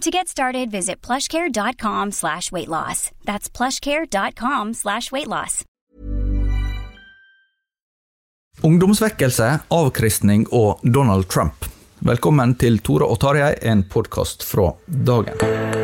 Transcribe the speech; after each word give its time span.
To 0.00 0.10
get 0.10 0.28
started, 0.28 0.70
visit 0.70 1.06
plushcare.com 1.06 2.12
slash 2.12 2.50
weight 2.52 2.68
loss. 2.68 3.10
That's 3.24 3.50
plushcare.com 3.50 4.74
slash 4.74 5.12
weight 5.12 5.26
loss. 5.26 5.64
Ungdomsvekkelse, 8.62 9.58
avkristning 9.68 10.46
og 10.52 10.80
Donald 10.82 11.28
Trump. 11.28 11.64
Velkommen 11.98 12.54
til 12.60 12.80
Tore 12.84 13.08
og 13.08 13.20
Tarjei, 13.20 13.54
en 13.60 13.84
podkast 13.84 14.44
fra 14.44 14.72
dagen. 14.86 15.79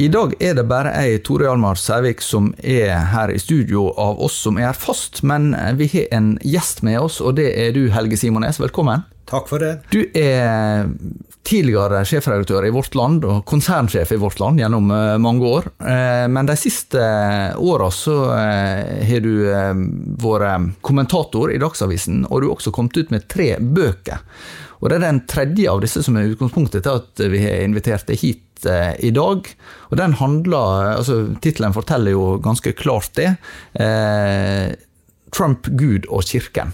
I 0.00 0.06
dag 0.08 0.34
er 0.38 0.52
det 0.54 0.62
bare 0.70 0.92
jeg, 0.94 1.24
Tore 1.26 1.48
Hjalmar 1.48 1.74
Sævik, 1.74 2.20
som 2.22 2.52
er 2.62 2.92
her 3.10 3.32
i 3.34 3.38
studio 3.42 3.88
av 3.98 4.20
oss 4.22 4.36
som 4.44 4.60
er 4.62 4.76
fast, 4.78 5.24
men 5.26 5.50
vi 5.74 5.88
har 5.90 6.06
en 6.14 6.28
gjest 6.46 6.84
med 6.86 7.00
oss, 7.02 7.16
og 7.18 7.34
det 7.40 7.48
er 7.58 7.72
du, 7.74 7.88
Helge 7.90 8.14
Simones. 8.20 8.60
Velkommen. 8.62 9.02
Takk 9.26 9.50
for 9.50 9.58
det. 9.58 9.72
Du 9.90 10.04
er 10.14 10.86
tidligere 11.48 12.04
sjefredaktør 12.06 12.68
i 12.68 12.70
Vårt 12.72 12.94
Land 12.94 13.26
og 13.26 13.42
konsernsjef 13.50 14.14
i 14.14 14.20
Vårt 14.22 14.38
Land 14.38 14.62
gjennom 14.62 14.86
eh, 14.94 15.16
mange 15.18 15.50
år. 15.50 15.66
Eh, 15.82 16.28
men 16.30 16.46
de 16.46 16.54
siste 16.60 17.02
åra 17.58 17.90
så 17.90 18.16
eh, 18.36 19.02
har 19.08 19.26
du 19.26 19.34
vært 20.22 20.78
kommentator 20.86 21.50
i 21.50 21.58
Dagsavisen, 21.58 22.22
og 22.30 22.38
du 22.38 22.48
har 22.48 22.54
også 22.54 22.74
kommet 22.76 23.02
ut 23.02 23.10
med 23.10 23.26
tre 23.26 23.56
bøker. 23.58 24.22
Og 24.78 24.90
det 24.90 25.00
er 25.00 25.08
den 25.08 25.24
tredje 25.26 25.70
av 25.72 25.82
disse 25.82 26.04
som 26.06 26.16
er 26.16 26.30
utgangspunktet 26.30 26.86
til 26.86 27.00
at 27.00 27.26
vi 27.32 27.42
har 27.42 27.64
invitert 27.66 28.06
deg 28.06 28.20
hit 28.22 28.44
i 28.66 29.10
dag. 29.14 29.46
Og 29.90 29.96
den 30.00 30.16
handler 30.18 30.96
altså 30.98 31.20
Tittelen 31.42 31.76
forteller 31.76 32.14
jo 32.14 32.38
ganske 32.42 32.72
klart 32.78 33.12
det. 33.18 33.34
Trump, 35.34 35.68
Gud 35.78 36.08
og 36.08 36.24
kirken. 36.28 36.72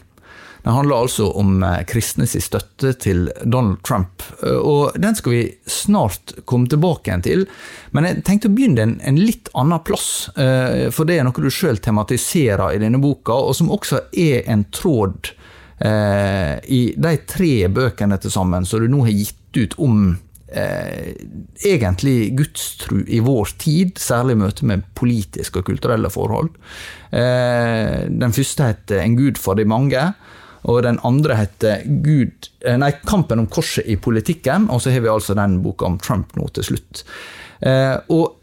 Den 0.64 0.72
handler 0.72 1.04
altså 1.04 1.26
om 1.36 1.58
kristnes 1.90 2.32
støtte 2.40 2.94
til 2.96 3.26
Donald 3.44 3.82
Trump. 3.84 4.22
Og 4.40 4.96
den 4.96 5.16
skal 5.18 5.34
vi 5.34 5.42
snart 5.68 6.32
komme 6.48 6.70
tilbake 6.72 7.10
igjen 7.10 7.24
til. 7.26 7.44
Men 7.92 8.08
jeg 8.08 8.24
tenkte 8.24 8.48
å 8.48 8.54
begynne 8.56 8.86
en, 8.86 8.94
en 9.04 9.20
litt 9.20 9.50
annen 9.52 9.82
plass. 9.84 10.30
For 10.32 11.04
det 11.04 11.18
er 11.18 11.28
noe 11.28 11.44
du 11.44 11.50
sjøl 11.52 11.82
tematiserer 11.84 12.72
i 12.72 12.80
denne 12.80 13.02
boka, 13.02 13.36
og 13.36 13.52
som 13.58 13.72
også 13.76 14.06
er 14.16 14.48
en 14.48 14.64
tråd 14.72 15.34
eh, 15.78 16.58
i 16.64 16.82
de 16.96 17.16
tre 17.28 17.54
bøkene 17.68 18.18
til 18.20 18.32
sammen 18.32 18.66
som 18.68 18.82
du 18.82 18.90
nå 18.90 19.04
har 19.06 19.16
gitt 19.16 19.58
ut 19.58 19.76
om 19.82 20.04
eh, 20.56 21.15
egentlig 21.66 22.34
gudstru 22.38 23.03
i 23.06 23.20
vår 23.25 23.54
tid, 23.59 23.98
særlig 24.00 24.37
i 24.37 24.42
møte 24.44 24.69
med 24.70 24.87
politiske 24.94 25.60
og 25.60 25.69
kulturelle 25.69 26.10
forhold. 26.12 26.54
Eh, 27.10 28.06
den 28.09 28.32
første 28.32 28.70
heter 28.70 29.03
'En 29.03 29.16
gud 29.16 29.38
for 29.38 29.54
de 29.54 29.64
mange'. 29.64 30.14
Og 30.64 30.82
den 30.82 30.98
andre 31.04 31.37
heter 31.37 31.82
Gud, 31.84 32.48
nei, 32.64 32.93
'Kampen 33.04 33.38
om 33.38 33.47
korset 33.47 33.84
i 33.87 33.97
politikken'. 33.97 34.70
Og 34.70 34.81
så 34.81 34.91
har 34.91 35.00
vi 35.00 35.09
altså 35.09 35.34
den 35.34 35.62
boka 35.62 35.84
om 35.84 35.98
Trump 35.98 36.37
nå 36.37 36.48
til 36.54 36.64
slutt. 36.64 37.04
Eh, 37.60 37.97
og 38.09 38.37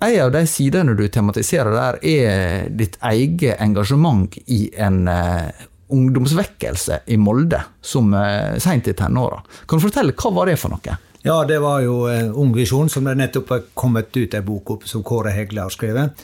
en 0.00 0.20
av 0.20 0.30
de 0.32 0.44
sidene 0.46 0.94
du 0.94 1.08
tematiserer 1.08 1.74
der, 1.74 1.98
er 2.06 2.68
ditt 2.70 2.98
eget 3.02 3.58
engasjement 3.58 4.36
i 4.46 4.68
en 4.78 5.08
eh, 5.10 5.50
ungdomsvekkelse 5.94 7.00
i 7.06 7.18
Molde 7.18 7.60
som 7.82 8.12
eh, 8.14 8.58
seint 8.62 8.88
i 8.88 8.94
tenåra. 8.94 9.40
Kan 9.66 9.80
du 9.80 9.86
fortelle, 9.88 10.14
hva 10.14 10.34
var 10.36 10.50
det 10.50 10.58
for 10.60 10.74
noe? 10.74 10.98
Ja, 11.22 11.44
det 11.44 11.58
var 11.58 11.80
jo 11.82 12.04
eh, 12.06 12.28
Ung 12.38 12.52
Visjon, 12.54 12.88
som 12.88 13.04
det 13.04 13.16
nettopp 13.18 13.48
har 13.50 13.62
kommet 13.74 14.14
ut 14.16 14.34
ei 14.38 14.42
bok 14.46 14.70
opp, 14.76 14.84
som 14.86 15.02
Kåre 15.02 15.32
Hegle 15.34 15.64
har 15.66 15.74
skrevet. 15.74 16.22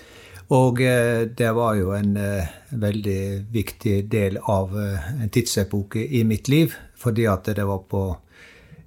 Og 0.55 0.79
eh, 0.87 1.25
det 1.27 1.51
var 1.57 1.75
jo 1.81 1.91
en 1.97 2.13
eh, 2.21 2.53
veldig 2.71 3.25
viktig 3.51 3.97
del 4.13 4.39
av 4.39 4.77
en 4.79 5.33
tidsepoke 5.35 5.99
i 5.99 6.23
mitt 6.25 6.49
liv, 6.49 6.77
fordi 6.95 7.27
at 7.27 7.51
det 7.59 7.67
var 7.67 7.83
på 7.91 8.05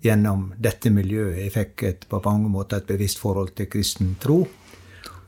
gjennom 0.05 0.53
dette 0.55 0.93
miljøet 0.93 1.41
jeg 1.41 1.51
fikk 1.51 1.83
et, 1.83 2.07
på 2.07 2.23
mange 2.23 2.53
måter 2.53 2.79
et 2.79 2.87
bevisst 2.87 3.19
forhold 3.19 3.51
til 3.57 3.67
kristen 3.67 4.15
tro. 4.21 4.45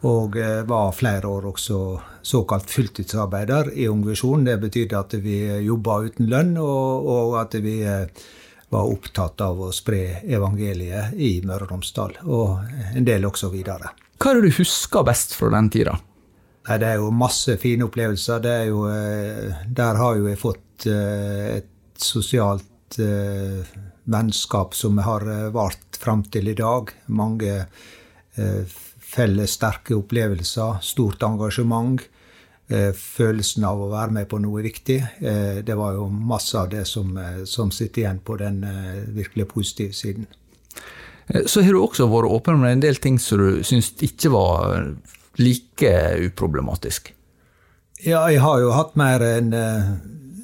Og 0.08 0.38
var 0.64 0.94
flere 0.96 1.28
år 1.28 1.50
også 1.50 1.78
såkalt 2.24 2.70
fulltidsarbeider 2.72 3.74
i 3.76 3.90
Ung 3.92 4.06
Visjon. 4.08 4.46
Det 4.48 4.56
betydde 4.62 4.96
at 4.96 5.16
vi 5.20 5.42
jobba 5.66 5.98
uten 6.06 6.30
lønn, 6.32 6.54
og, 6.56 7.10
og 7.12 7.36
at 7.42 7.58
vi 7.60 7.82
var 8.70 8.92
opptatt 8.92 9.42
av 9.42 9.62
å 9.66 9.72
spre 9.74 10.22
evangeliet 10.30 11.16
i 11.18 11.40
Møre 11.46 11.66
og 11.66 11.74
Romsdal, 11.74 12.20
og 12.30 12.60
en 12.94 13.08
del 13.08 13.26
også 13.26 13.50
videre. 13.54 13.94
Hva 14.20 14.32
er 14.32 14.40
det 14.40 14.52
du 14.52 14.60
husker 14.60 15.06
best 15.08 15.34
fra 15.38 15.50
den 15.56 15.72
tida? 15.74 15.96
Det 16.70 16.86
er 16.86 17.00
jo 17.02 17.10
masse 17.16 17.56
fine 17.58 17.88
opplevelser. 17.88 18.42
Det 18.44 18.52
er 18.54 18.66
jo, 18.70 18.84
eh, 18.92 19.64
der 19.66 19.98
har 19.98 20.20
jo 20.20 20.28
jeg 20.30 20.42
fått 20.42 20.86
et 20.86 22.00
sosialt 22.00 22.96
vennskap 24.10 24.76
som 24.78 24.98
har 25.04 25.26
vart 25.52 25.98
fram 26.00 26.22
til 26.32 26.48
i 26.48 26.56
dag. 26.56 26.94
Mange 27.12 27.66
felles 29.10 29.58
sterke 29.58 29.98
opplevelser, 29.98 30.80
stort 30.86 31.24
engasjement. 31.26 32.00
Følelsen 32.70 33.64
av 33.66 33.80
å 33.82 33.90
være 33.90 34.14
med 34.14 34.28
på 34.30 34.38
noe 34.38 34.62
viktig. 34.62 34.98
Det 35.66 35.78
var 35.78 35.96
jo 35.98 36.04
masse 36.14 36.54
av 36.54 36.68
det 36.70 36.84
som, 36.86 37.16
som 37.50 37.72
sitter 37.74 38.04
igjen 38.04 38.20
på 38.22 38.36
den 38.38 38.60
virkelig 39.16 39.48
positive 39.50 39.96
siden. 39.98 40.28
Så 41.50 41.64
har 41.66 41.74
du 41.74 41.80
også 41.82 42.06
vært 42.10 42.30
åpen 42.30 42.62
med 42.62 42.76
en 42.76 42.84
del 42.86 43.02
ting 43.02 43.18
som 43.22 43.42
du 43.42 43.64
syns 43.66 43.90
ikke 44.06 44.30
var 44.34 44.86
like 45.42 45.96
uproblematisk? 46.30 47.10
Ja, 48.06 48.22
jeg 48.30 48.44
har 48.46 48.62
jo 48.62 48.72
hatt 48.78 48.94
mer 49.02 49.26
en 49.26 49.50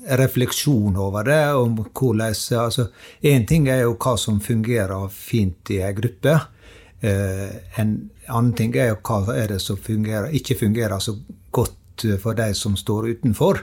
refleksjon 0.05 0.95
over 0.95 1.23
det. 1.23 1.53
om 1.53 1.75
hvordan, 1.75 2.33
altså, 2.59 2.87
En 3.21 3.45
ting 3.45 3.67
er 3.69 3.81
jo 3.81 3.95
hva 3.95 4.17
som 4.17 4.39
fungerer 4.39 5.09
fint 5.09 5.69
i 5.69 5.81
ei 5.81 5.93
gruppe. 5.93 6.39
En 7.01 8.09
annen 8.27 8.53
ting 8.53 8.75
er 8.75 8.87
jo 8.87 8.99
hva 9.01 9.35
er 9.35 9.47
det 9.47 9.61
som 9.61 9.77
fungerer, 9.77 10.29
ikke 10.33 10.55
fungerer 10.55 10.99
så 10.99 11.17
godt 11.51 11.75
for 12.21 12.37
de 12.37 12.53
som 12.57 12.75
står 12.77 13.09
utenfor. 13.15 13.61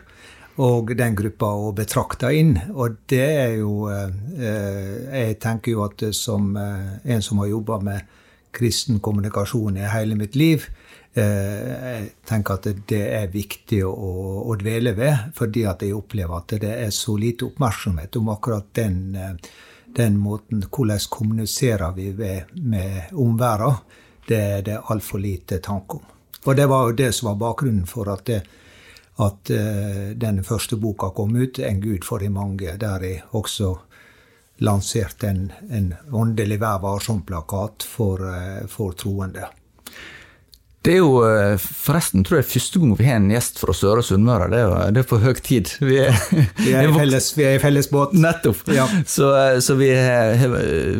Og 0.62 0.93
den 0.96 1.17
gruppa 1.17 1.49
å 1.56 1.73
betrakte 1.73 2.29
inn. 2.37 2.58
Og 2.76 2.99
det 3.08 3.25
er 3.25 3.55
jo 3.56 3.88
Jeg 3.88 5.38
tenker 5.40 5.73
jo 5.73 5.84
at 5.84 6.05
som 6.14 6.56
en 6.56 7.23
som 7.23 7.38
har 7.38 7.46
jobba 7.46 7.79
med 7.81 8.19
kristen 8.52 9.00
kommunikasjon 9.00 9.76
i 9.81 9.88
hele 9.88 10.14
mitt 10.14 10.37
liv, 10.37 10.67
jeg 11.14 12.11
tenker 12.29 12.55
at 12.55 12.67
det 12.88 13.00
er 13.17 13.32
viktig 13.32 13.82
å 13.84 14.55
dvele 14.61 14.93
ved, 14.96 15.32
fordi 15.37 15.64
at 15.69 15.82
jeg 15.85 15.96
opplever 15.96 16.37
at 16.37 16.55
det 16.61 16.73
er 16.87 16.93
så 16.93 17.17
lite 17.20 17.49
oppmerksomhet 17.49 18.17
om 18.17 18.31
akkurat 18.32 18.69
den 18.76 19.17
den 19.96 20.17
måten 20.19 20.64
Hvordan 20.76 20.99
kommuniserer 21.11 21.93
vi 21.93 22.12
med 22.52 23.12
omverdenen? 23.12 23.76
Det 24.28 24.38
er 24.38 24.62
det 24.62 24.81
altfor 24.88 25.19
lite 25.19 25.58
tanke 25.58 25.99
om. 25.99 26.05
Og 26.44 26.56
det 26.56 26.67
var 26.67 26.89
jo 26.89 26.99
det 26.99 27.12
som 27.15 27.31
var 27.31 27.41
bakgrunnen 27.41 27.87
for 27.87 28.11
at, 28.11 28.27
det, 28.27 28.43
at 29.23 29.53
uh, 29.55 30.11
den 30.19 30.43
første 30.44 30.77
boka 30.77 31.12
kom 31.15 31.37
ut, 31.37 31.59
'En 31.59 31.81
gud 31.81 32.05
for 32.05 32.19
de 32.19 32.29
mange', 32.29 32.77
der 32.79 33.03
jeg 33.03 33.23
også 33.31 33.77
lanserte 34.59 35.29
en, 35.29 35.53
en 35.71 35.94
åndelig 36.12 36.61
Vær 36.61 36.79
varsom-plakat 36.83 37.83
for, 37.83 38.19
uh, 38.21 38.67
for 38.69 38.93
troende. 38.93 39.47
Det 40.82 40.96
er 40.96 40.99
jo 40.99 41.20
eh, 41.23 41.55
forresten 41.62 42.25
tror 42.26 42.40
jeg 42.40 42.49
første 42.50 42.81
gang 42.82 42.94
vi 42.99 43.06
har 43.06 43.20
en 43.20 43.29
gjest 43.31 43.61
fra 43.62 43.75
Søre 43.76 44.02
Sunnmøre. 44.02 44.49
Det, 44.50 44.62
det, 44.96 45.05
er 45.05 45.06
på 45.06 45.20
høy 45.23 45.37
tid. 45.38 45.70
Vi 45.79 46.00
er, 46.02 46.17
vi 46.58 46.73
er, 46.75 46.88
i, 46.88 46.94
felles, 46.99 47.29
vi 47.38 47.46
er 47.46 47.55
i 47.55 47.61
felles 47.62 47.87
båt. 47.93 48.17
Nettopp. 48.19 48.64
Ja. 48.75 48.88
Så, 49.06 49.31
eh, 49.38 49.61
så, 49.62 49.76
vi 49.79 49.93
har 49.94 50.43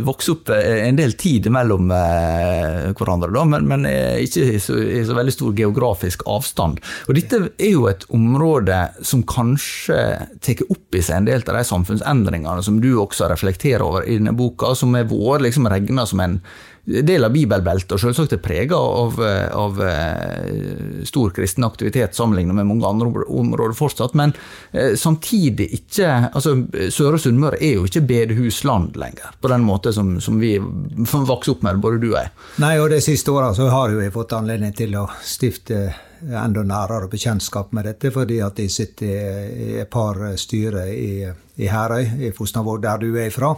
vokst 0.07 0.31
opp 0.31 0.55
eh, 0.55 0.85
en 0.87 1.01
del 1.01 1.17
tid 1.19 1.51
mellom 1.53 1.91
hverandre, 1.91 3.33
da, 3.35 3.43
men, 3.49 3.67
men 3.69 3.87
ikke 4.23 4.47
i 4.55 4.61
så, 4.63 4.79
i 4.79 5.03
så, 5.07 5.17
veldig 5.19 5.35
stor 5.35 5.57
geografisk 5.59 6.23
avstand. 6.31 6.79
Og 7.11 7.19
dette 7.19 7.43
er 7.51 7.73
jo 7.75 7.89
et 7.91 8.07
område 8.15 8.79
som 9.03 9.27
kanskje 9.27 9.99
tar 10.45 10.63
opp 10.69 10.95
i 10.95 11.03
seg 11.03 11.25
en 11.25 11.31
del 11.31 11.43
av 11.43 11.59
de 11.59 11.67
samfunnsendringene 11.67 12.63
som 12.63 12.79
du 12.83 12.93
også 13.03 13.27
reflekterer 13.33 13.83
over 13.83 14.07
i 14.07 14.21
denne 14.21 14.37
boka, 14.37 14.77
som 14.79 14.95
har 14.95 15.11
vært 15.11 15.49
liksom 15.49 15.67
regna 15.73 16.07
som 16.07 16.23
en 16.23 16.39
del 16.85 17.23
av 17.25 17.31
bibelbeltet, 17.31 17.95
og 17.95 18.01
selvsagt 18.03 18.33
er 18.35 18.41
prega 18.43 18.75
av, 18.75 19.19
av, 19.55 19.79
eh, 19.87 21.05
stor 21.07 21.31
kristen 21.35 21.65
aktivitet 21.65 22.17
sammenlignet 22.19 22.57
med 22.59 22.67
mange 22.67 22.89
andre 22.89 23.27
områder 23.31 23.77
fortsatt, 23.79 24.17
men 24.19 24.35
eh, 24.73 24.97
samtidig 24.99 25.69
ikke 25.79 26.09
altså 26.33 26.57
Søre 26.91 27.21
Sunnmøre 27.23 27.61
er 27.63 27.77
jo 27.77 27.87
ikke 27.87 28.03
bedehusland 28.09 28.99
lenger, 28.99 29.31
på 29.39 29.53
den 29.53 29.63
måte 29.67 29.95
som, 29.95 30.17
som 30.21 30.41
vi 30.43 30.57
vokste 30.59 31.55
opp 31.55 31.63
med, 31.63 31.79
både 31.85 32.03
du 32.03 32.11
og 32.11 32.19
jeg. 32.19 32.35
Nei, 32.65 32.75
og 32.83 32.91
de 32.91 32.99
siste 33.05 33.31
åra 33.31 33.53
har 33.55 33.95
jo 33.95 34.03
jeg 34.03 34.15
fått 34.15 34.35
anledning 34.41 34.75
til 34.75 34.99
å 34.99 35.07
stifte 35.23 35.85
enda 36.23 36.63
nærere 36.67 37.11
bekjentskap 37.11 37.73
med 37.75 37.87
dette, 37.87 38.11
fordi 38.15 38.43
at 38.43 38.59
jeg 38.59 38.71
sitter 38.71 39.49
i 39.55 39.73
et 39.83 39.91
par 39.91 40.19
styrer 40.39 40.91
i, 40.91 41.15
i 41.63 41.71
Herøy, 41.71 42.27
i 42.27 42.35
Fosnavåg, 42.35 42.83
der 42.83 43.03
du 43.03 43.13
er 43.15 43.31
ifra. 43.31 43.55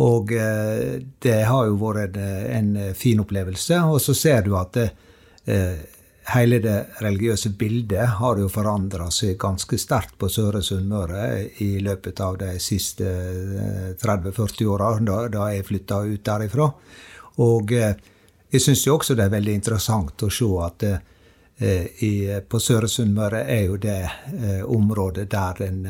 Og 0.00 0.32
eh, 0.32 1.00
det 1.18 1.40
har 1.44 1.66
jo 1.68 1.80
vært 1.80 2.16
en, 2.16 2.76
fin 2.96 3.20
opplevelse. 3.20 3.80
Og 3.92 4.00
så 4.00 4.14
ser 4.16 4.46
du 4.46 4.54
at 4.56 4.72
det, 4.78 4.88
eh, 5.44 5.82
hele 6.32 6.60
det 6.62 6.78
religiøse 7.02 7.52
bildet 7.58 8.16
har 8.20 8.38
jo 8.38 8.48
forandra 8.48 9.10
seg 9.10 9.36
ganske 9.42 9.76
sterkt 9.78 10.16
på 10.18 10.30
Søre 10.30 10.62
Sunnmøre 10.62 11.26
i 11.64 11.74
løpet 11.82 12.20
av 12.22 12.38
de 12.40 12.54
siste 12.62 13.04
30-40 14.00 14.62
eh, 14.62 14.70
åra, 14.70 14.92
da, 15.00 15.18
da, 15.28 15.50
jeg 15.52 15.68
flytta 15.68 16.02
ut 16.06 16.24
derifra. 16.24 16.70
Og 17.42 17.72
jeg 17.72 18.60
syns 18.60 18.86
jo 18.86 18.98
også 18.98 19.16
det 19.16 19.26
er 19.26 19.34
veldig 19.34 19.54
interessant 19.56 20.22
å 20.22 20.28
se 20.30 20.48
at 20.60 20.84
i, 22.04 22.12
på 22.48 22.58
Søre 22.60 22.88
Sunnmøre 22.90 23.40
er 23.48 23.62
jo 23.70 23.78
det 23.80 24.00
området 24.68 25.24
der 25.32 25.62
en 25.64 25.80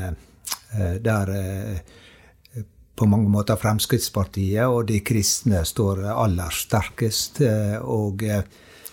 der 1.02 1.32
på 2.96 3.06
mange 3.08 3.30
måter 3.32 3.56
Fremskrittspartiet 3.56 4.66
og 4.68 4.86
de 4.90 5.00
kristne 5.04 5.64
står 5.64 6.04
aller 6.12 6.52
sterkest. 6.52 7.40
Eh, 7.46 7.78
og 7.80 8.22
eh, 8.26 8.44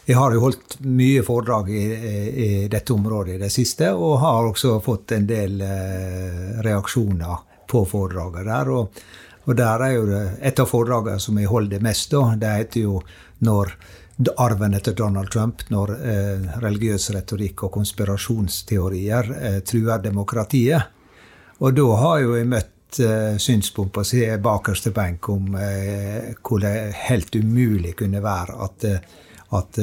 jeg 0.10 0.18
har 0.18 0.34
jo 0.34 0.42
holdt 0.42 0.80
mye 0.90 1.22
foredrag 1.22 1.70
i, 1.70 1.84
i, 1.86 2.50
dette 2.72 2.96
området 2.96 3.36
i 3.36 3.42
det 3.44 3.52
siste, 3.54 3.92
og 3.94 4.18
har 4.24 4.48
også 4.50 4.80
fått 4.82 5.14
en 5.14 5.28
del 5.30 5.60
eh, 5.62 6.62
reaksjoner 6.66 7.44
på 7.70 7.84
foredraget 7.86 8.48
der. 8.48 8.72
Og, 8.74 9.04
og 9.46 9.60
der 9.60 9.86
er 9.86 9.94
jo 9.94 10.08
det, 10.10 10.24
et 10.50 10.62
av 10.64 10.72
foredragene 10.72 11.22
som 11.22 11.38
jeg 11.38 11.52
holder 11.52 11.86
mest, 11.86 12.10
da, 12.16 12.24
det 12.42 12.56
heter 12.64 12.88
jo 12.88 13.02
'Når 13.40 13.76
arven 14.38 14.74
etter 14.74 14.94
Donald 14.94 15.30
Trump, 15.32 15.62
når 15.70 15.94
eh, 15.96 16.48
religiøs 16.60 17.12
retorikk 17.16 17.64
og 17.64 17.72
konspirasjonsteorier 17.78 19.32
eh, 19.38 19.60
truer 19.62 20.02
demokratiet'. 20.04 20.90
Og 21.60 21.76
da 21.76 21.86
har 22.02 22.20
jo 22.26 22.36
jeg 22.36 22.50
møtt 22.50 22.74
synspunkt 23.42 23.94
på 23.94 24.04
å 24.04 24.38
bakerste 24.42 24.92
benk 24.96 25.30
om 25.30 25.54
uh, 25.56 26.32
hvor 26.42 26.64
det 26.64 26.74
helt 27.10 27.36
umulig 27.36 27.96
kunne 28.00 28.22
være 28.24 28.56
at, 28.66 28.86
uh, 28.90 29.28
at 29.60 29.80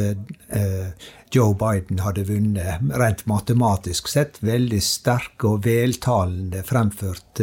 Joe 1.35 1.55
Biden 1.59 1.99
hadde 2.05 2.23
vunnet, 2.29 2.83
rent 2.99 3.25
matematisk 3.27 4.07
sett, 4.09 4.39
veldig 4.47 4.79
sterke 4.83 5.49
og 5.51 5.65
veltalende 5.67 6.63
fremført 6.63 7.43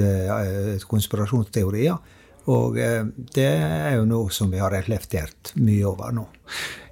konspirasjonsteorier. 0.88 1.98
Og 2.48 2.80
det 3.36 3.50
er 3.50 3.98
jo 3.98 4.08
noe 4.08 4.32
som 4.32 4.48
vi 4.56 4.64
har 4.64 4.72
reflektert 4.72 5.52
mye 5.60 5.84
over 5.92 6.16
nå. 6.16 6.24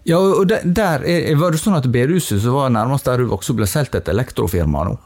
Ja, 0.07 0.17
og 0.17 0.47
der, 0.49 0.65
der 0.65 1.03
er, 1.05 1.35
Var 1.37 1.53
det 1.53 1.61
sånn 1.61 1.77
at 1.77 1.87
bedehuset 1.93 2.41
som 2.41 2.57
var 2.57 2.71
nærmest 2.73 3.05
der 3.05 3.21
du 3.21 3.29
vokste 3.29 3.53
opp, 3.53 3.61
ble 3.61 3.69
solgt 3.69 3.97
et 3.99 4.09
elektrofirma 4.09 4.85
nå? 4.89 4.97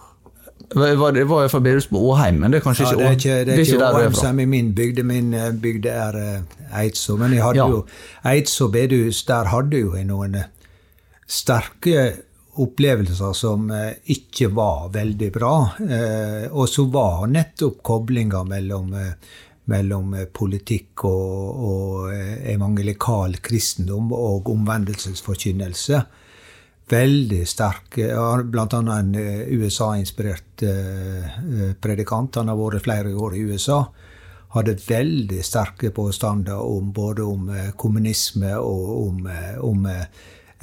Var 0.74 1.12
det 1.14 1.24
var 1.30 1.44
iallfall 1.44 1.62
bedehus 1.62 1.88
på 1.92 2.00
Åheim, 2.10 2.40
men 2.42 2.52
det 2.52 2.60
er 2.60 2.66
kanskje 2.66 2.88
ja, 2.88 2.96
det 2.98 3.10
ikke, 3.20 3.38
det 3.46 3.54
er 3.54 3.64
ikke, 3.64 3.90
Åheim 3.92 4.16
som 4.18 4.40
er 4.42 4.50
min 4.50 4.72
bygd. 4.76 5.04
Min 5.06 5.32
bygde 5.32 5.62
bygd 5.62 5.88
er 5.92 6.18
uh, 6.18 6.80
Eidså. 6.82 7.18
Men 7.22 7.36
jeg 7.36 7.44
hadde 7.46 7.62
ja. 7.62 7.68
jo 7.70 7.84
Eidså 8.32 8.70
bedehus, 8.74 9.24
der 9.28 9.52
hadde 9.54 9.84
jo 9.84 9.94
jeg 9.96 10.08
noen 10.10 10.40
uh, 10.42 10.48
sterke 11.28 12.06
opplevelser 12.56 13.34
som 13.36 13.68
ikke 14.08 14.48
var 14.56 14.86
veldig 14.94 15.28
bra. 15.36 15.56
og 16.56 16.70
så 16.72 16.86
var 16.88 17.26
nettopp 17.28 17.82
koblinga 17.84 18.46
mellom, 18.48 18.94
mellom 19.74 20.14
politikk 20.32 21.04
og, 21.04 21.66
og 21.68 22.14
evangelikal 22.54 23.36
kristendom 23.44 24.14
og 24.16 24.48
omvendelsesforkynnelse 24.54 26.00
veldig 26.90 27.48
sterk. 27.48 27.98
Blant 28.44 28.74
annet 28.74 29.00
en 29.00 29.16
eh, 29.16 29.48
USA-inspirert 29.58 30.64
eh, 30.64 31.74
predikant. 31.82 32.36
Han 32.36 32.52
har 32.52 32.60
vært 32.60 32.86
flere 32.86 33.16
år 33.16 33.36
i 33.36 33.46
USA. 33.50 33.82
Hadde 34.56 34.78
veldig 34.80 35.42
sterke 35.44 35.92
påstander 35.92 36.62
om 36.62 36.94
både 36.96 37.26
om 37.26 37.50
eh, 37.50 37.72
kommunisme 37.78 38.56
og 38.58 38.96
om, 39.08 39.30
om 39.66 39.92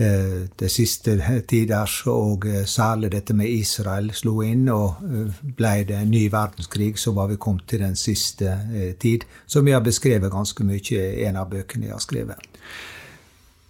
det 0.03 0.71
siste 0.73 1.13
tiders, 1.47 1.99
og 2.09 2.47
særlig 2.67 3.11
dette 3.13 3.35
med 3.37 3.51
Israel 3.53 4.09
slo 4.17 4.41
inn. 4.43 4.65
Og 4.73 5.03
ble 5.59 5.73
det 5.87 5.99
en 6.01 6.11
ny 6.11 6.25
verdenskrig, 6.33 6.97
så 6.99 7.13
var 7.15 7.29
vi 7.31 7.37
kommet 7.37 7.69
til 7.71 7.85
den 7.85 7.95
siste 8.01 8.57
tid. 8.99 9.29
Som 9.47 9.69
vi 9.69 9.77
har 9.77 9.85
beskrevet 9.85 10.33
ganske 10.33 10.65
mye 10.67 11.05
i 11.21 11.29
en 11.29 11.39
av 11.39 11.53
bøkene 11.53 11.91
jeg 11.91 11.95
har 11.95 12.03
skrevet. 12.03 12.52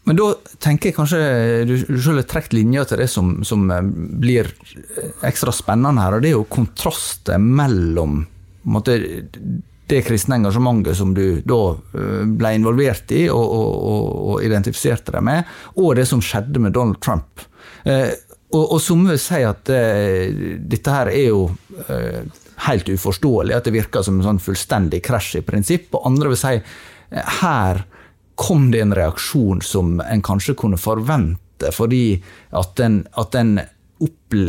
Men 0.08 0.18
da 0.18 0.28
tenker 0.62 0.90
jeg 0.90 0.96
kanskje 0.96 1.20
du, 1.68 1.76
du 1.86 1.98
selv 2.02 2.22
har 2.22 2.28
trukket 2.30 2.56
linja 2.58 2.84
til 2.88 3.02
det 3.04 3.08
som, 3.10 3.36
som, 3.46 3.68
eh, 3.70 3.82
blir 4.22 4.50
ekstra 5.26 5.54
spennende 5.54 6.02
her, 6.02 6.16
og 6.16 6.24
det 6.24 6.32
er 6.32 6.38
jo 6.40 6.48
kontrastet 6.50 7.38
mellom 7.42 8.24
måte, 8.62 8.98
det 9.92 10.02
kristne 10.06 10.38
engasjementet 10.38 10.96
som 10.98 11.14
du 11.14 11.42
da 11.46 11.60
eh, 11.98 12.26
ble 12.26 12.54
involvert 12.58 13.14
i 13.14 13.24
og, 13.30 13.42
og, 13.42 13.72
og, 13.92 14.10
og 14.32 14.44
identifiserte 14.46 15.14
deg 15.14 15.26
med, 15.26 15.56
og 15.78 15.94
det 15.98 16.06
som 16.10 16.22
skjedde 16.24 16.62
med 16.62 16.74
Donald 16.74 17.00
Trump. 17.02 17.46
Eh, 17.84 18.10
og, 18.52 18.64
og 18.76 18.78
som 18.84 19.02
vil 19.08 19.20
si 19.20 19.40
at 19.46 19.70
eh, 19.72 20.56
dette 20.60 20.92
her 20.92 21.10
er 21.12 21.28
jo 21.30 21.46
eh, 21.86 22.22
helt 22.68 22.90
uforståelig, 22.92 23.56
at 23.56 23.68
det 23.68 23.74
virker 23.74 24.04
som 24.04 24.18
en 24.18 24.26
sånn 24.26 24.42
fullstendig 24.42 25.02
krasj 25.04 25.40
i 25.40 25.46
prinsipp, 25.46 25.90
og 25.96 26.10
andre 26.10 26.32
vil 26.32 26.40
si 26.40 26.54
eh, 26.58 27.36
her 27.40 27.84
kom 28.42 28.70
det 28.72 28.82
en 28.82 28.94
reaksjon 28.96 29.62
som 29.62 30.00
en 30.02 30.24
kanskje 30.24 30.56
kunne 30.58 30.80
forvente, 30.80 31.70
fordi 31.74 32.18
at 32.58 32.74
den, 32.80 33.04
at 33.14 33.32
den 33.36 33.60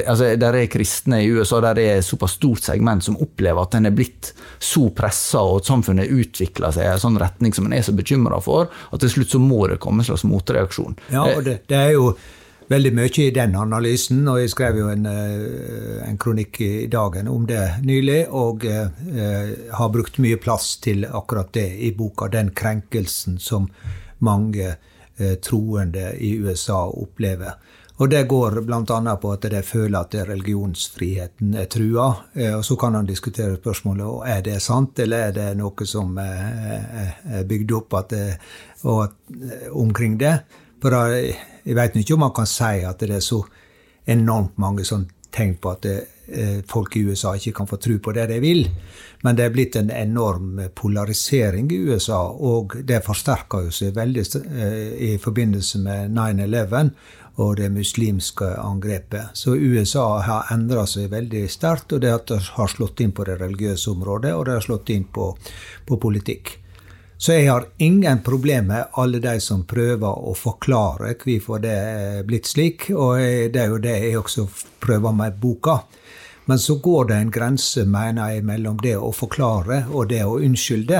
altså, 0.07 0.31
Der 0.39 0.55
er 0.57 0.69
kristne 0.71 1.19
i 1.21 1.29
USA, 1.29 1.59
der 1.62 1.77
er 1.77 2.00
et 2.00 2.05
såpass 2.05 2.39
stort 2.39 2.63
segment 2.65 3.03
som 3.05 3.19
opplever 3.21 3.62
at 3.62 3.75
en 3.77 3.85
er 3.85 3.93
blitt 3.93 4.31
så 4.57 4.88
pressa, 4.95 5.43
og 5.43 5.62
at 5.62 5.69
samfunnet 5.69 6.09
utvikler 6.09 6.73
seg 6.73 6.88
i 6.88 6.93
en 6.93 7.03
sånn 7.03 7.19
retning 7.21 7.53
som 7.53 7.67
en 7.67 7.75
er 7.77 7.85
så 7.85 7.93
bekymra 7.93 8.39
for, 8.41 8.71
at 8.91 9.03
til 9.03 9.13
slutt 9.13 9.35
så 9.35 9.41
må 9.43 9.67
det 9.69 9.81
komme 9.83 10.01
en 10.01 10.09
slags 10.09 10.25
motreaksjon. 10.25 10.97
Ja, 11.13 11.27
og 11.35 11.43
det, 11.45 11.59
det 11.69 11.77
er 11.77 11.93
jo 11.93 12.15
veldig 12.70 12.93
mye 12.96 13.12
i 13.25 13.32
den 13.36 13.55
analysen, 13.60 14.24
og 14.27 14.39
jeg 14.41 14.53
skrev 14.53 14.79
jo 14.79 14.88
en, 14.91 15.05
eh, 15.05 16.08
en 16.08 16.17
kronikk 16.17 16.62
i 16.62 16.88
Dagen 16.88 17.27
om 17.27 17.46
det 17.48 17.84
nylig, 17.84 18.27
og 18.29 18.65
eh, 18.65 19.53
har 19.72 19.93
brukt 19.93 20.20
mye 20.24 20.38
plass 20.38 20.77
til 20.84 21.05
akkurat 21.05 21.53
det 21.53 21.70
i 21.79 21.91
boka, 21.91 22.27
den 22.27 22.53
krenkelsen 22.55 23.39
som 23.39 23.70
mange 24.20 24.75
eh, 25.17 25.36
troende 25.41 26.13
i 26.17 26.38
USA 26.39 26.86
opplever. 26.88 27.60
Og 28.01 28.10
det 28.10 28.24
går 28.27 28.58
bl.a. 28.65 29.15
på 29.22 29.32
at 29.32 29.46
de 29.53 29.62
føler 29.62 30.00
at 30.00 30.15
religionsfriheten 30.27 31.53
er 31.62 31.67
trua. 31.70 32.08
Eh, 32.34 32.55
og 32.58 32.65
så 32.65 32.75
kan 32.75 32.96
han 32.98 33.05
diskutere 33.05 33.60
spørsmålet 33.60 34.27
er 34.34 34.41
det 34.41 34.58
sant, 34.65 35.00
eller 35.00 35.29
er 35.29 35.38
det 35.38 35.48
noe 35.60 35.86
som 35.88 36.17
er 36.17 37.46
bygd 37.48 37.77
opp 37.77 38.00
det, 38.10 38.25
og, 38.84 39.13
omkring 39.72 40.17
det. 40.20 40.39
For 40.83 40.95
jeg 41.63 41.75
vet 41.77 41.95
ikke 41.95 42.17
om 42.17 42.25
man 42.25 42.35
kan 42.35 42.49
si 42.49 42.81
at 42.83 42.99
det 42.99 43.15
er 43.15 43.23
så 43.23 43.39
enormt 44.05 44.57
mange 44.59 44.83
som 44.83 45.05
tenker 45.33 45.61
på 45.63 45.71
at 45.71 45.85
det, 45.87 45.99
folk 46.67 46.95
i 46.95 47.03
USA 47.07 47.33
ikke 47.35 47.53
kan 47.57 47.67
få 47.67 47.77
tro 47.83 47.97
på 47.99 48.13
det 48.15 48.27
de 48.31 48.39
vil. 48.43 48.67
Men 49.23 49.35
det 49.35 49.45
er 49.45 49.55
blitt 49.55 49.75
en 49.79 49.91
enorm 49.91 50.59
polarisering 50.75 51.71
i 51.71 51.79
USA, 51.87 52.21
og 52.31 52.77
det 52.87 53.03
forsterker 53.05 53.69
seg 53.71 53.95
veldig 53.95 54.23
i 55.03 55.17
forbindelse 55.23 55.83
med 55.83 56.15
9-11 56.15 56.91
og 57.41 57.55
det 57.57 57.71
muslimske 57.73 58.45
angrepet. 58.61 59.33
Så 59.33 59.55
USA 59.55 60.19
har 60.21 60.51
endra 60.53 60.85
seg 60.89 61.09
veldig 61.11 61.47
sterkt, 61.49 61.95
og 61.95 62.03
det 62.03 62.11
har 62.13 62.69
slått 62.69 63.01
inn 63.01 63.15
på 63.15 63.25
det 63.25 63.39
religiøse 63.41 63.89
området, 63.95 64.35
og 64.35 64.45
det 64.45 64.59
har 64.59 64.67
slått 64.67 64.93
inn 64.93 65.07
på, 65.09 65.31
på 65.87 65.97
politikk. 65.97 66.59
Så 67.23 67.37
jeg 67.37 67.47
har 67.47 67.63
ingen 67.77 68.19
problemer 68.19 68.67
med 68.67 68.95
alle 68.99 69.19
de 69.23 69.37
som 69.39 69.61
prøver 69.63 70.25
å 70.27 70.33
forklare 70.35 71.13
hvorfor 71.21 71.61
det 71.63 71.71
er 71.71 72.25
blitt 72.27 72.49
slik, 72.51 72.89
og 72.91 73.21
det 73.53 73.61
er 73.61 73.69
jo 73.71 73.77
det 73.79 73.93
jeg 73.95 74.17
også 74.19 74.43
prøver 74.83 75.15
med 75.15 75.37
boka. 75.39 75.77
Men 76.51 76.59
så 76.59 76.75
går 76.83 77.05
det 77.07 77.19
en 77.21 77.31
grense, 77.31 77.85
mener 77.87 78.33
jeg, 78.33 78.43
mellom 78.43 78.81
det 78.83 78.97
å 78.99 79.13
forklare 79.15 79.85
og 79.93 80.09
det 80.11 80.19
å 80.27 80.35
unnskylde. 80.35 80.99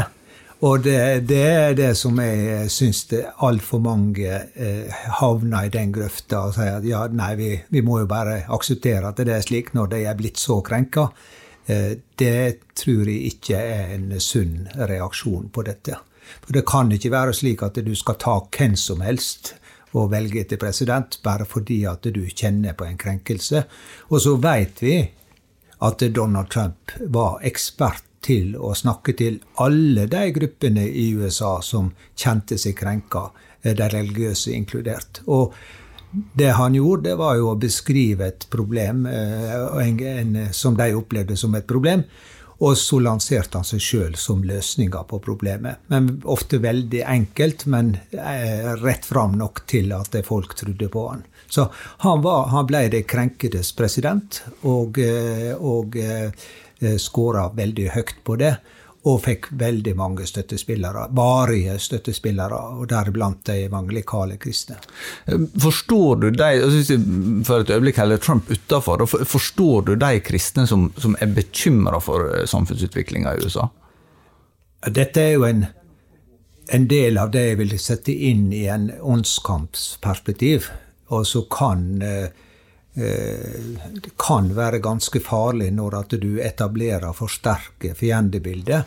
Og 0.63 0.85
det, 0.85 0.95
det, 1.27 1.41
er 1.43 1.75
det 1.75 1.91
som 1.99 2.15
jeg 2.23 2.71
syns 2.71 3.03
altfor 3.43 3.83
mange 3.83 4.31
eh, 4.55 5.03
havner 5.19 5.67
i 5.67 5.73
den 5.75 5.91
grøfta 5.91 6.45
og 6.47 6.55
sier 6.55 6.77
at 6.77 6.87
ja, 6.87 7.03
nei, 7.11 7.33
vi, 7.35 7.51
vi, 7.67 7.83
må 7.83 7.99
jo 7.99 8.07
bare 8.07 8.45
akseptere 8.47 9.11
at 9.11 9.19
det 9.19 9.35
er 9.41 9.43
slik 9.43 9.73
når 9.75 9.91
de 9.97 10.01
er 10.07 10.15
blitt 10.23 10.39
så 10.39 10.61
krenka. 10.63 11.09
Eh, 11.67 11.99
det 12.15 12.71
tror 12.79 13.11
jeg 13.11 13.35
ikke 13.35 13.59
er 13.59 13.93
en 13.97 14.09
sunn 14.23 14.69
reaksjon 14.79 15.51
på 15.51 15.67
dette. 15.67 15.99
For 16.43 16.55
det 16.55 16.65
kan 16.69 16.91
ikke 16.91 17.11
være 17.13 17.35
slik 17.37 17.63
at 17.65 17.79
du 17.83 17.93
skal 17.95 18.19
ta 18.21 18.37
hvem 18.47 18.77
som 18.79 19.03
helst 19.05 19.55
og 19.93 20.09
velge 20.13 20.45
til 20.49 20.61
president 20.61 21.19
bare 21.25 21.45
fordi 21.45 21.83
at 21.89 22.07
du 22.15 22.23
kjenner 22.29 22.73
på 22.77 22.87
en 22.87 22.97
krenkelse. 22.97 23.65
Og 24.09 24.23
så 24.23 24.35
veit 24.41 24.81
vi 24.81 24.97
at 25.83 26.03
Donald 26.15 26.49
Trump 26.49 26.95
var 27.13 27.39
ekspert 27.45 28.03
til 28.23 28.55
å 28.55 28.71
snakke 28.77 29.15
til 29.19 29.39
alle 29.61 30.07
de 30.11 30.27
gruppene 30.35 30.85
i 30.87 31.09
USA 31.17 31.57
som 31.65 31.91
kjente 32.15 32.57
seg 32.57 32.77
krenka, 32.79 33.29
eh, 33.61 33.75
de 33.75 33.89
religiøse 33.91 34.53
inkludert. 34.55 35.21
Og 35.27 35.53
det 36.37 36.53
han 36.55 36.75
gjorde, 36.77 37.09
det 37.09 37.17
var 37.19 37.35
jo 37.39 37.49
å 37.51 37.59
beskrive 37.59 38.27
et 38.29 38.45
problem 38.53 39.05
eh, 39.09 40.51
som 40.53 40.77
de 40.77 40.93
opplevde 40.95 41.37
som 41.37 41.55
et 41.55 41.67
problem. 41.67 42.05
Og 42.62 42.77
så 42.77 43.00
lanserte 43.01 43.57
han 43.60 43.67
seg 43.67 43.81
sjøl 43.81 44.17
som 44.19 44.43
løsninga 44.45 45.03
på 45.10 45.19
problemet. 45.24 45.81
Men 45.91 46.22
Ofte 46.29 46.60
veldig 46.63 47.01
enkelt, 47.10 47.65
men 47.65 47.95
eh, 48.12 48.74
rett 48.83 49.05
fram 49.10 49.38
nok 49.39 49.65
til 49.67 49.93
at 49.95 50.15
folk 50.27 50.53
trodde 50.60 50.89
på 50.93 51.07
han. 51.10 51.24
Så 51.50 51.67
han, 52.05 52.22
var, 52.24 52.48
han 52.53 52.67
ble 52.69 52.88
det 52.93 53.03
krenkedes 53.10 53.74
president, 53.77 54.41
og, 54.65 54.98
og 55.60 55.98
Eh, 56.83 56.98
skåra 56.98 57.48
veldig 57.55 57.89
høyt 57.95 58.15
på 58.24 58.36
det. 58.41 58.55
Og 59.03 59.17
fikk 59.25 59.50
veldig 59.60 59.93
mange 60.00 60.25
støttespillere, 60.27 61.10
varige 61.12 61.75
støttespillere, 61.81 62.60
og 62.77 62.88
deriblant 62.88 63.41
de 63.50 63.65
evangelikale 63.65 64.38
kristne. 64.39 64.77
Eh, 65.27 65.43
forstår 65.60 66.22
du 66.22 66.29
de, 66.31 66.50
altså 66.63 66.98
for 67.43 67.65
et 67.65 67.74
øyeblikk 67.75 68.00
heller 68.00 68.22
Trump 68.24 68.51
utafor, 68.51 69.03
forstår 69.05 69.89
du 69.89 69.95
de 70.00 70.19
kristne 70.24 70.67
som, 70.67 70.88
som 70.98 71.17
er 71.19 71.36
bekymra 71.36 72.00
for 72.00 72.29
eh, 72.31 72.45
samfunnsutviklinga 72.48 73.36
i 73.36 73.43
USA? 73.43 73.67
Dette 74.88 75.22
er 75.22 75.36
jo 75.36 75.43
en, 75.48 75.65
en 76.72 76.88
del 76.88 77.19
av 77.19 77.36
det 77.36 77.43
jeg 77.50 77.60
vil 77.60 77.75
sette 77.79 78.15
inn 78.31 78.50
i 78.55 78.65
en 78.72 78.89
åndskampsperspektiv. 79.01 80.72
Og 81.13 81.27
så 81.27 81.43
kan 81.51 82.01
eh, 82.01 82.42
eh, 82.95 84.12
kan 84.17 84.51
være 84.55 84.81
ganske 84.83 85.19
farlig 85.23 85.71
når 85.73 85.97
at 86.01 86.15
du 86.21 86.38
etablerer 86.41 87.13
for 87.17 87.31
sterke 87.31 87.93
fiendebilder. 87.97 88.83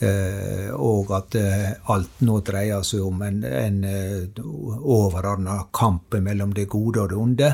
Eh, 0.00 0.70
og 0.72 1.12
at 1.12 1.36
eh, 1.36 1.72
alt 1.92 2.22
nå 2.24 2.38
dreier 2.46 2.86
seg 2.86 3.04
om 3.04 3.22
en, 3.26 3.42
en 3.44 3.82
overordna 4.40 5.62
kamp 5.72 6.16
mellom 6.22 6.54
det 6.56 6.68
gode 6.72 7.04
og 7.04 7.12
det 7.12 7.20
onde. 7.20 7.52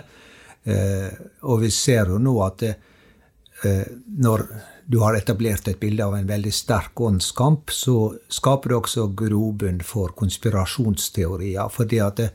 Og 1.47 1.61
vi 1.63 1.69
ser 1.71 2.09
jo 2.11 2.17
nå 2.19 2.33
at 2.43 2.63
når 4.19 4.43
du 4.91 4.97
har 4.99 5.15
etablert 5.15 5.69
et 5.71 5.79
bilde 5.79 6.03
av 6.03 6.17
en 6.17 6.27
veldig 6.27 6.51
sterk 6.51 7.01
åndskamp, 7.07 7.71
så 7.71 8.17
skaper 8.27 8.73
det 8.73 8.79
også 8.81 9.07
grobunn 9.15 9.79
for 9.87 10.11
konspirasjonsteorier. 10.19 11.69
fordi 11.71 12.01
at 12.03 12.17
det, 12.17 12.31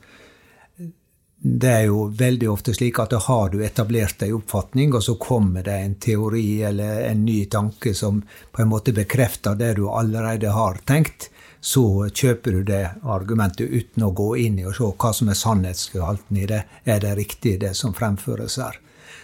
det 1.44 1.68
er 1.68 1.84
jo 1.88 2.04
veldig 2.14 2.48
ofte 2.52 2.74
slik 2.74 3.00
at 3.02 3.10
da 3.10 3.18
har 3.18 3.50
du 3.50 3.64
etablert 3.66 4.22
en 4.22 4.36
oppfatning, 4.36 4.92
og 4.94 5.02
så 5.02 5.16
kommer 5.18 5.64
det 5.66 5.74
en 5.74 5.96
teori 5.98 6.62
eller 6.62 7.02
en 7.08 7.24
ny 7.26 7.44
tanke 7.50 7.94
som 7.98 8.20
på 8.52 8.62
en 8.62 8.70
måte 8.70 8.94
bekrefter 8.94 9.58
det 9.58 9.72
du 9.80 9.88
allerede 9.90 10.54
har 10.54 10.78
tenkt. 10.86 11.30
Så 11.60 12.08
kjøper 12.14 12.52
du 12.52 12.62
det 12.66 12.84
argumentet 13.02 13.70
uten 13.70 14.06
å 14.06 14.14
gå 14.14 14.28
inn 14.44 14.58
i 14.58 14.66
og 14.66 14.74
se 14.78 14.86
hva 14.86 15.12
som 15.14 15.30
er 15.30 15.38
sannhetsgehalten 15.38 16.38
i 16.42 16.46
det. 16.50 16.62
Er 16.84 17.02
det 17.02 17.14
riktig, 17.18 17.58
det 17.62 17.74
som 17.78 17.94
fremføres 17.94 18.58
her? 18.62 18.78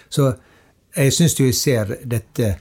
Så 0.09 0.33
jeg 0.95 1.15
syns 1.15 1.39
vi 1.39 1.53
ser 1.55 1.99
dette 2.03 2.57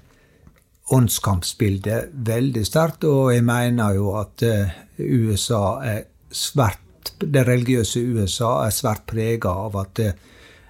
åndskampsbildet 0.93 2.13
veldig 2.29 2.65
sterkt, 2.65 3.05
og 3.09 3.33
jeg 3.33 3.45
mener 3.45 3.97
jo 3.97 4.11
at 4.21 4.43
eh, 4.45 4.75
USA 4.97 5.79
er 5.83 6.03
svært 6.31 6.81
det 7.19 7.45
religiøse 7.47 8.01
USA 8.01 8.51
er 8.65 8.75
svært 8.75 9.05
prega 9.09 9.53
av 9.65 9.77
at 9.81 9.93
det, 9.99 10.11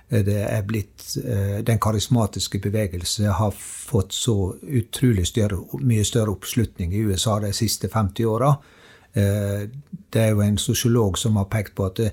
det, 0.10 0.40
er 0.44 0.64
blitt 0.68 1.18
eh, 1.24 1.60
Den 1.68 1.80
karismatiske 1.84 2.62
bevegelse 2.64 3.34
har 3.40 3.54
fått 3.58 4.16
så 4.16 4.54
utrolig 4.62 5.28
større, 5.28 5.60
mye 5.82 6.06
større 6.08 6.36
oppslutning 6.36 6.96
i 6.96 7.04
USA 7.08 7.40
de 7.44 7.54
siste 7.56 7.90
50 7.92 8.26
åra. 8.26 8.56
Eh, 9.14 9.68
det 10.14 10.24
er 10.24 10.34
jo 10.34 10.44
en 10.46 10.58
sosiolog 10.62 11.18
som 11.18 11.40
har 11.40 11.50
pekt 11.52 11.76
på 11.76 11.90
at 11.90 12.02
det, 12.02 12.12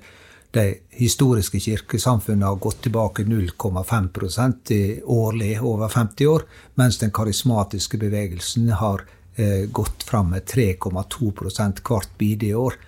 de 0.55 0.75
historiske 0.95 1.59
kirkesamfunnene 1.61 2.47
har 2.47 2.61
gått 2.63 2.85
tilbake 2.87 3.25
0,5% 3.27 4.71
årlig 5.11 5.57
over 5.63 5.89
50 5.91 6.31
år, 6.31 6.45
mens 6.79 6.99
den 7.01 7.11
karismatiske 7.15 7.99
bevegelsen 7.99 8.69
har 8.79 9.03
eh, 9.35 9.67
gått 9.67 10.07
fram 10.07 10.31
med 10.31 10.47
3,2% 10.51 11.83
hvert 11.83 12.19
bidige 12.19 12.55
år. 12.55 12.79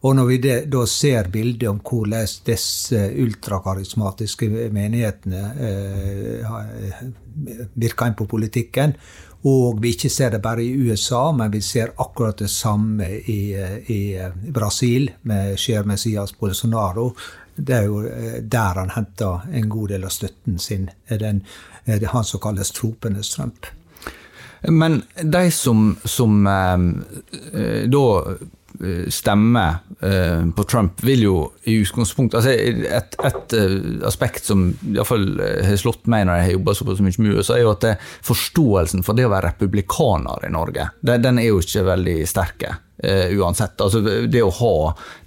Og 0.00 0.16
når 0.16 0.28
vi 0.30 0.36
da 0.72 0.84
ser 0.88 1.28
bildet 1.28 1.68
om 1.68 1.80
hvordan 1.84 2.28
disse 2.46 3.00
ultrakarismatiske 3.20 4.48
menighetene 4.72 5.40
eh, 5.60 7.02
virker 7.74 8.08
inn 8.08 8.16
på 8.16 8.28
politikken, 8.30 8.94
og 9.50 9.80
vi 9.80 9.92
ikke 9.94 10.10
ser 10.12 10.32
det 10.34 10.40
bare 10.44 10.64
i 10.64 10.72
USA, 10.72 11.30
men 11.32 11.52
vi 11.52 11.60
ser 11.64 11.92
akkurat 12.00 12.38
det 12.40 12.48
samme 12.52 13.08
i, 13.08 13.52
i 13.92 14.00
Brasil 14.52 15.10
med 15.22 15.58
Cher 15.60 15.84
Messias 15.88 16.32
Bolsonaro. 16.36 17.10
Det 17.56 17.76
er 17.76 17.84
jo 17.88 18.00
eh, 18.04 18.38
der 18.40 18.80
han 18.80 18.94
henter 18.94 19.44
en 19.52 19.68
god 19.68 19.92
del 19.92 20.06
av 20.08 20.14
støtten 20.16 20.56
sin. 20.58 20.88
Den, 21.08 21.42
det 21.84 22.00
er 22.00 22.14
han 22.14 22.24
som 22.24 22.40
kalles 22.40 22.72
tropenes 22.72 23.34
Trump. 23.34 23.68
Men 24.68 25.02
de 25.16 25.44
som, 25.52 25.92
som 26.04 26.46
eh, 26.46 26.88
eh 27.52 27.84
da 27.88 28.06
Eh, 28.32 28.59
stemme 29.12 29.64
eh, 30.00 30.46
på 30.56 30.64
Trump 30.64 31.02
vil 31.04 31.24
jo 31.26 31.36
i 31.68 31.74
utgangspunktet 31.82 32.38
altså 32.38 32.50
Et, 32.50 33.16
et 33.28 33.56
uh, 33.56 34.06
aspekt 34.08 34.48
som 34.48 34.70
iallfall 34.88 35.26
har 35.66 35.76
slått 35.80 36.08
meg 36.10 36.24
når 36.26 36.38
jeg 36.38 36.46
har 36.46 36.54
jobba 36.54 36.74
såpass 36.78 37.02
mye 37.04 37.20
med 37.20 37.34
USA, 37.36 37.56
er 37.58 37.66
jo 37.66 37.74
at 37.74 37.84
det, 37.84 37.96
forståelsen 38.24 39.04
for 39.04 39.18
det 39.18 39.26
å 39.28 39.32
være 39.32 39.52
republikaner 39.52 40.46
i 40.48 40.52
Norge, 40.54 40.88
det, 41.00 41.18
den 41.24 41.42
er 41.42 41.50
jo 41.50 41.60
ikke 41.60 41.84
veldig 41.90 42.16
sterk. 42.28 42.68
Uh, 43.00 43.32
uansett. 43.40 43.80
Altså, 43.80 44.02
det 44.28 44.42
å 44.44 44.50
ha 44.52 44.72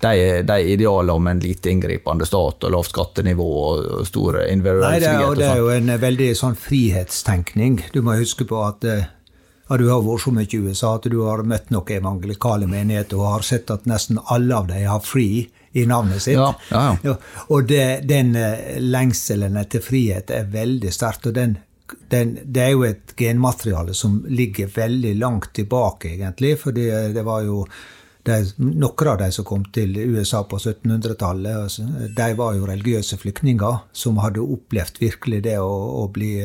de, 0.04 0.44
de 0.46 0.58
idealene 0.76 1.16
om 1.18 1.30
en 1.32 1.40
lite 1.42 1.72
inngripende 1.74 2.28
stat 2.30 2.68
og 2.68 2.74
lavt 2.74 2.92
skattenivå 2.94 3.48
og 3.64 4.04
store 4.06 4.46
individuelle 4.54 5.00
friheter 5.02 5.40
Det 5.42 5.48
er 5.50 5.62
jo 5.62 5.72
en 5.74 5.94
veldig 6.04 6.30
sånn 6.38 6.58
frihetstenkning. 6.60 7.80
Du 7.96 8.04
må 8.06 8.20
huske 8.20 8.46
på 8.50 8.62
at 8.62 8.86
uh, 8.86 9.08
ja, 9.74 9.78
du 9.82 9.90
har 9.90 10.04
vært 10.06 10.22
så 10.22 10.32
mye 10.36 10.46
i 10.46 10.60
USA 10.62 10.94
at 11.00 11.08
du 11.10 11.20
har 11.26 11.42
møtt 11.50 11.72
noen 11.74 11.96
evangelikale 11.96 12.68
menigheter 12.70 13.18
og 13.18 13.32
har 13.40 13.46
sett 13.48 13.72
at 13.74 13.88
nesten 13.90 14.20
alle 14.30 14.54
av 14.54 14.68
dem 14.70 14.86
har 14.86 15.02
fri 15.02 15.48
i 15.74 15.86
navnet 15.90 16.22
sitt. 16.22 16.38
Ja, 16.38 16.52
ja, 16.70 16.98
ja. 17.02 17.16
Og 17.50 17.66
det, 17.72 18.06
den 18.06 18.36
eh, 18.38 18.78
lengselen 18.78 19.58
etter 19.58 19.82
frihet 19.82 20.30
er 20.30 20.52
veldig 20.54 20.92
sterkt. 20.94 21.26
og 21.32 21.34
den, 21.34 21.58
den, 22.12 22.38
Det 22.46 22.62
er 22.62 22.72
jo 22.76 22.86
et 22.86 23.16
genmateriale 23.18 23.98
som 23.98 24.22
ligger 24.30 24.70
veldig 24.76 25.16
langt 25.18 25.50
tilbake, 25.58 26.14
egentlig. 26.14 26.54
For 26.62 26.78
det, 26.78 26.92
det 27.18 27.26
var 27.26 27.42
jo 27.48 27.64
de, 28.30 28.38
noen 28.62 29.10
av 29.16 29.18
de 29.24 29.32
som 29.34 29.50
kom 29.50 29.66
til 29.74 29.98
USA 29.98 30.44
på 30.46 30.62
1700-tallet, 30.62 31.58
altså, 31.66 31.90
de 32.14 32.30
var 32.38 32.54
jo 32.54 32.70
religiøse 32.70 33.18
flyktninger 33.18 33.82
som 33.92 34.22
hadde 34.22 34.46
opplevd 34.46 35.02
virkelig 35.02 35.42
det 35.50 35.58
å, 35.58 35.74
å 36.04 36.08
bli 36.14 36.36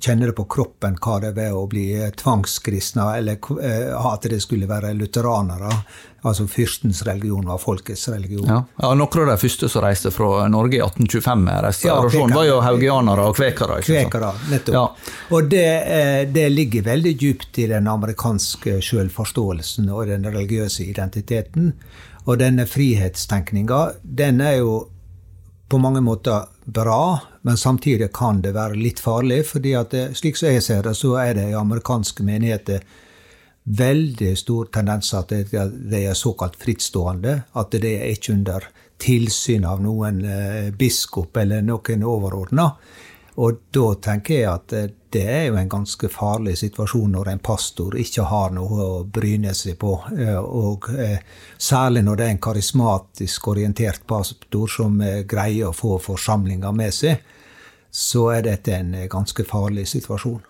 kjenne 0.00 0.28
det 0.28 0.34
på 0.38 0.44
kroppen 0.50 0.96
hva 1.02 1.18
det 1.22 1.32
var 1.36 1.56
å 1.56 1.66
bli 1.70 1.88
tvangskristna, 2.20 3.16
eller 3.18 3.38
at 3.98 4.28
det 4.30 4.40
skulle 4.42 4.68
være 4.70 4.92
lutheranere. 4.98 5.72
Altså 6.22 6.44
fyrstens 6.46 7.02
religion 7.06 7.46
var 7.48 7.58
folkets 7.58 8.08
religion. 8.08 8.44
Ja, 8.46 8.64
ja 8.82 8.90
Noen 8.94 9.22
av 9.22 9.30
de 9.30 9.36
første 9.40 9.70
som 9.72 9.84
reiste 9.84 10.12
fra 10.12 10.44
Norge 10.52 10.76
i 10.76 10.82
1825 10.84 11.44
med 11.46 11.62
restaurasjon, 11.64 12.28
ja, 12.28 12.36
var 12.36 12.48
jo 12.48 12.58
haugianere 12.64 13.24
og 13.30 13.38
kvekere. 13.38 13.80
Kvekere, 13.86 14.34
nettopp. 14.50 14.76
Ja. 14.76 15.16
Og 15.32 15.48
det, 15.48 15.66
det, 16.34 16.46
ligger 16.52 16.84
veldig 16.90 17.14
dypt 17.20 17.62
i 17.64 17.70
den 17.72 17.88
amerikanske 17.88 18.78
selvforståelsen 18.84 19.88
og 19.88 20.12
den 20.12 20.28
religiøse 20.28 20.84
identiteten. 20.84 21.72
Og 22.26 22.36
denne 22.42 22.66
frihetstenkninga, 22.68 23.80
den 24.04 24.44
er 24.44 24.58
jo 24.60 24.74
på 25.70 25.78
mange 25.78 26.00
måter 26.02 26.48
bra, 26.64 27.20
men 27.46 27.56
samtidig 27.56 28.10
kan 28.12 28.40
det 28.42 28.52
være 28.56 28.78
litt 28.78 29.00
farlig. 29.00 29.44
fordi 29.46 29.74
at 29.78 29.90
det, 29.90 30.16
slik 30.18 30.36
som 30.36 30.50
jeg 30.50 30.62
ser 30.62 30.82
det, 30.82 30.96
så 30.98 31.14
er 31.22 31.34
det 31.34 31.50
i 31.50 31.58
amerikanske 31.58 32.26
menigheter 32.26 32.82
veldig 33.64 34.32
stor 34.38 34.70
tendens 34.74 35.12
at 35.14 35.30
de 35.30 36.02
er 36.02 36.14
såkalt 36.14 36.56
frittstående. 36.58 37.42
At 37.54 37.70
det 37.70 37.92
er 38.00 38.10
ikke 38.10 38.32
under 38.32 38.66
tilsyn 39.00 39.64
av 39.64 39.82
noen 39.82 40.24
eh, 40.24 40.70
biskop 40.74 41.36
eller 41.36 41.62
noen 41.62 42.04
overordna. 42.04 42.66
Og 43.40 43.62
da 43.72 43.94
tenker 44.02 44.34
jeg 44.34 44.50
at 44.50 44.74
eh, 44.76 44.90
det 45.12 45.24
er 45.26 45.44
jo 45.48 45.56
en 45.60 45.70
ganske 45.70 46.08
farlig 46.12 46.56
situasjon 46.60 47.14
når 47.16 47.32
en 47.32 47.42
pastor 47.42 47.96
ikke 47.98 48.26
har 48.30 48.54
noe 48.56 48.84
å 48.84 49.00
bryne 49.04 49.54
seg 49.56 49.78
på. 49.80 49.96
Eh, 50.16 50.38
og 50.38 50.90
eh, 50.94 51.18
særlig 51.58 52.04
når 52.06 52.20
det 52.20 52.26
er 52.26 52.34
en 52.36 52.44
karismatisk 52.46 53.48
orientert 53.54 54.06
pastor 54.06 54.70
som 54.70 55.00
greier 55.28 55.70
å 55.70 55.76
få 55.76 55.98
forsamlinga 56.02 56.72
med 56.72 56.94
seg, 56.94 57.18
så 57.90 58.28
er 58.36 58.46
dette 58.46 58.76
en 58.76 58.94
ganske 59.10 59.44
farlig 59.44 59.88
situasjon. 59.90 60.40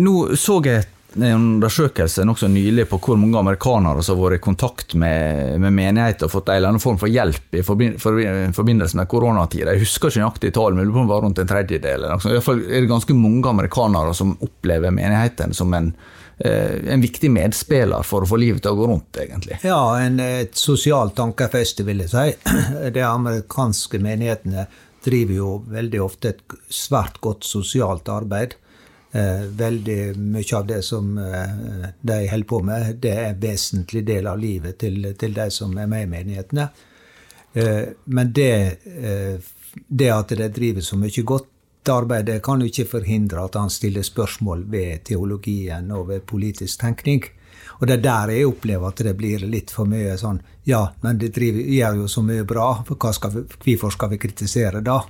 Nå 0.00 0.14
så 0.40 0.54
jeg 0.64 0.84
en 1.16 1.32
undersøkelse 1.34 2.24
nokså 2.24 2.48
nylig 2.48 2.86
på 2.90 2.98
hvor 3.02 3.18
mange 3.18 3.38
amerikanere 3.38 4.02
som 4.04 4.18
har 4.18 4.30
vært 4.30 4.40
i 4.40 4.44
kontakt 4.44 4.94
med, 4.98 5.56
med 5.62 5.74
menigheter 5.74 6.28
og 6.28 6.34
fått 6.34 6.50
en 6.50 6.60
eller 6.60 6.72
annen 6.72 6.82
form 6.82 7.00
for 7.00 7.10
hjelp 7.10 7.58
i 7.58 7.64
forbindelse 7.64 8.98
med 8.98 9.10
koronatida. 9.10 9.74
Jeg 9.74 9.84
husker 9.84 10.10
ikke 10.10 10.22
nøyaktig 10.22 10.52
tall, 10.54 10.78
men 10.78 10.86
det 10.86 11.04
var 11.10 11.24
rundt 11.24 11.42
en 11.42 11.50
tredjedel. 11.50 12.06
Iallfall 12.06 12.62
er 12.66 12.84
det 12.84 12.90
ganske 12.90 13.16
mange 13.18 13.50
amerikanere 13.50 14.14
som 14.16 14.36
opplever 14.38 14.94
menigheten 14.94 15.54
som 15.56 15.74
en, 15.74 15.92
eh, 16.38 16.78
en 16.94 17.02
viktig 17.02 17.32
medspiller 17.34 18.06
for 18.06 18.22
å 18.22 18.30
få 18.30 18.38
livet 18.40 18.62
til 18.62 18.76
å 18.76 18.80
gå 18.80 18.90
rundt, 18.92 19.22
egentlig. 19.24 19.58
Ja, 19.66 19.82
en, 19.98 20.20
et 20.20 20.54
sosialt 20.54 21.16
tankefeste, 21.18 21.86
vil 21.88 22.04
jeg 22.06 22.14
si. 22.14 22.54
De 22.94 23.04
amerikanske 23.06 23.98
menighetene 23.98 24.68
driver 25.04 25.34
jo 25.34 25.52
veldig 25.72 26.02
ofte 26.04 26.34
et 26.34 26.58
svært 26.68 27.18
godt 27.24 27.46
sosialt 27.48 28.08
arbeid. 28.12 28.59
Eh, 29.12 29.42
veldig 29.42 30.16
mye 30.16 30.56
av 30.56 30.66
det 30.66 30.82
som 30.86 31.18
eh, 31.18 31.88
de 32.00 32.18
holder 32.30 32.46
på 32.46 32.60
med, 32.62 32.96
det 33.02 33.10
er 33.10 33.24
en 33.32 33.40
vesentlig 33.42 34.04
del 34.06 34.28
av 34.30 34.38
livet 34.38 34.78
til, 34.78 35.08
til 35.18 35.34
de 35.34 35.48
som 35.50 35.74
er 35.74 35.88
med 35.90 36.04
i 36.04 36.10
menighetene. 36.12 36.68
Eh, 37.52 37.88
men 38.04 38.30
det, 38.30 38.52
det 39.88 40.12
at 40.14 40.36
de 40.38 40.46
driver 40.54 40.86
så 40.86 40.98
mye 41.00 41.24
godt 41.26 41.90
arbeid, 41.90 42.28
det 42.28 42.38
kan 42.46 42.62
jo 42.62 42.70
ikke 42.70 42.86
forhindre 42.92 43.42
at 43.42 43.58
han 43.58 43.72
stiller 43.72 44.06
spørsmål 44.06 44.62
ved 44.70 45.02
teologien 45.10 45.90
og 45.90 46.06
ved 46.12 46.22
politisk 46.30 46.84
tenkning. 46.84 47.26
Og 47.80 47.88
det 47.88 47.96
er 47.98 48.06
der 48.06 48.34
jeg 48.36 48.46
opplever 48.46 48.92
at 48.92 49.02
det 49.02 49.16
blir 49.18 49.42
litt 49.42 49.72
for 49.74 49.90
mye 49.90 50.14
sånn 50.20 50.38
Ja, 50.68 50.84
men 51.02 51.18
de 51.18 51.32
driver, 51.34 51.66
gjør 51.66 52.02
jo 52.04 52.08
så 52.12 52.22
mye 52.22 52.46
bra, 52.46 52.70
for 52.86 53.12
skal 53.16 53.34
vi, 53.34 53.44
hvorfor 53.64 53.96
skal 53.96 54.14
vi 54.14 54.22
kritisere 54.22 54.84
da? 54.86 55.00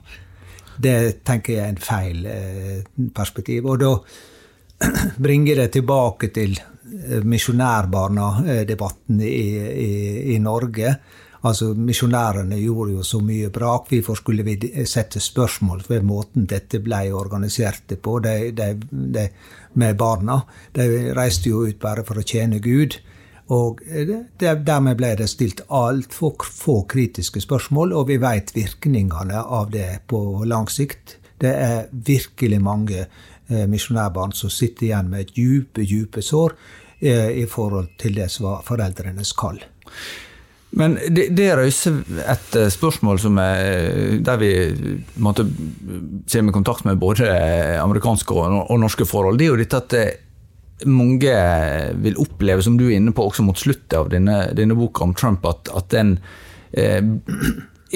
Det 0.80 1.24
tenker 1.26 1.56
jeg 1.56 1.64
er 1.64 1.72
en 1.74 1.80
feil 1.82 2.26
eh, 2.26 3.08
perspektiv. 3.14 3.66
Og 3.68 3.80
da 3.82 3.94
bringer 5.24 5.62
det 5.62 5.72
tilbake 5.76 6.30
til 6.34 6.56
eh, 6.58 7.24
misjonærbarna-debatten 7.24 9.20
i, 9.24 9.40
i, 9.68 9.90
i, 10.34 10.38
Norge. 10.42 10.94
Altså, 11.40 11.72
Misjonærene 11.74 12.58
gjorde 12.60 12.98
jo 12.98 13.04
så 13.06 13.20
mye 13.24 13.50
brak. 13.52 13.92
Hvorfor 13.92 14.18
skulle 14.20 14.44
vi 14.44 14.58
sette 14.84 15.20
spørsmål 15.20 15.84
ved 15.88 16.04
måten 16.04 16.48
dette 16.48 16.82
ble 16.84 17.06
organisert 17.16 17.96
på 18.02 18.18
de, 18.24 18.50
de, 18.56 18.74
de, 18.90 19.28
med 19.80 19.96
barna? 20.00 20.40
De 20.76 21.12
reiste 21.16 21.52
jo 21.52 21.64
ut 21.68 21.80
bare 21.80 22.04
for 22.08 22.20
å 22.20 22.26
tjene 22.26 22.60
Gud. 22.64 23.00
Og 23.50 23.80
Dermed 24.38 24.98
ble 24.98 25.14
det 25.18 25.26
stilt 25.30 25.64
altfor 25.74 26.46
få 26.46 26.82
kritiske 26.90 27.42
spørsmål, 27.42 27.96
og 27.98 28.06
vi 28.12 28.20
vet 28.22 28.54
virkningene 28.54 29.42
av 29.42 29.72
det 29.74 30.04
på 30.10 30.44
lang 30.46 30.70
sikt. 30.70 31.16
Det 31.40 31.50
er 31.50 31.88
virkelig 31.90 32.60
mange 32.62 33.02
eh, 33.02 33.66
misjonærbarn 33.66 34.36
som 34.36 34.52
sitter 34.52 34.90
igjen 34.90 35.10
med 35.10 35.32
dype, 35.34 35.82
dype 35.82 36.22
sår 36.22 36.54
eh, 37.00 37.30
i 37.42 37.46
forhold 37.50 37.94
til 37.98 38.18
det 38.20 38.28
som 38.30 38.50
var 38.50 38.66
foreldrenes 38.66 39.32
kall. 39.34 39.58
Men 40.78 40.94
det, 41.10 41.32
det 41.34 41.48
røyser 41.58 41.96
et 42.30 42.58
eh, 42.60 42.70
spørsmål 42.70 43.18
som 43.18 43.40
er, 43.42 44.20
der 44.22 44.38
vi 44.38 44.52
måtte 45.18 45.48
se 46.30 46.44
med 46.44 46.54
kontakt 46.54 46.86
med 46.86 47.00
både 47.02 47.26
amerikanske 47.80 48.36
og, 48.36 48.60
og 48.70 48.84
norske 48.84 49.08
forhold. 49.08 49.40
Det 49.40 49.48
er 49.48 49.54
jo 49.56 49.62
dette 49.64 49.80
at 49.80 50.02
mange 50.88 51.34
vil 52.04 52.20
oppleve, 52.22 52.62
som 52.62 52.78
du 52.78 52.86
er 52.88 52.98
inne 52.98 53.12
på 53.16 53.26
også 53.28 53.44
mot 53.46 53.58
slutten 53.58 53.98
av 53.98 54.12
denne, 54.12 54.38
denne 54.56 54.76
boka 54.78 55.04
om 55.04 55.16
Trump, 55.16 55.44
at, 55.48 55.70
at 55.76 55.90
den 55.92 56.16
eh, 56.72 57.02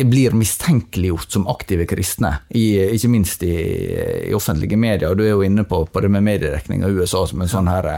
blir 0.03 0.35
mistenkeliggjort 0.35 1.31
som 1.31 1.47
aktive 1.49 1.87
kristne, 1.87 2.33
i, 2.49 2.75
ikke 2.97 3.11
minst 3.13 3.43
i, 3.47 3.55
i, 4.27 4.35
offentlige 4.35 4.77
medier. 4.77 5.11
og 5.11 5.19
Du 5.19 5.23
er 5.25 5.31
jo 5.31 5.45
inne 5.47 5.63
på, 5.69 5.85
på 5.87 6.03
det 6.03 6.11
med 6.11 6.25
mediedekning 6.27 6.83
av 6.85 6.91
USA 6.91 7.23
som 7.31 7.45
en 7.45 7.51
sånn 7.51 7.71
her, 7.71 7.91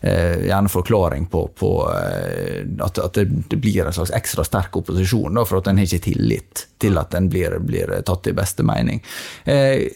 eh, 0.00 0.44
gjerne 0.50 0.72
forklaring 0.72 1.26
på, 1.32 1.46
på 1.56 1.72
eh, 1.94 2.60
at, 2.84 3.00
at, 3.00 3.22
det 3.22 3.60
blir 3.60 3.86
en 3.86 3.96
slags 3.96 4.12
ekstra 4.16 4.44
sterk 4.44 4.76
opposisjon, 4.82 5.40
da, 5.40 5.46
for 5.48 5.62
at 5.62 5.72
en 5.72 5.80
har 5.80 5.88
ikke 5.88 6.10
tillit 6.10 6.66
til 6.78 7.00
at 7.00 7.16
den 7.16 7.30
blir, 7.32 7.56
blir 7.64 7.96
tatt 8.04 8.28
i 8.28 8.36
beste 8.36 8.66
mening. 8.66 9.00
Eh, 9.48 9.88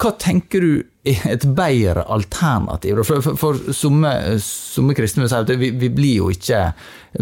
hva 0.00 0.10
tenker 0.18 0.64
du 0.64 0.72
er 1.06 1.20
et 1.30 1.44
bedre 1.54 2.02
alternativ? 2.10 3.02
For, 3.06 3.22
for, 3.22 3.38
for 3.38 3.74
somme, 3.76 4.10
kristne 4.96 5.24
vil 5.24 5.30
si 5.30 5.38
at 5.38 5.52
vi, 5.60 5.70
vi, 5.78 5.90
blir 5.94 6.16
jo 6.18 6.30
ikke 6.34 6.62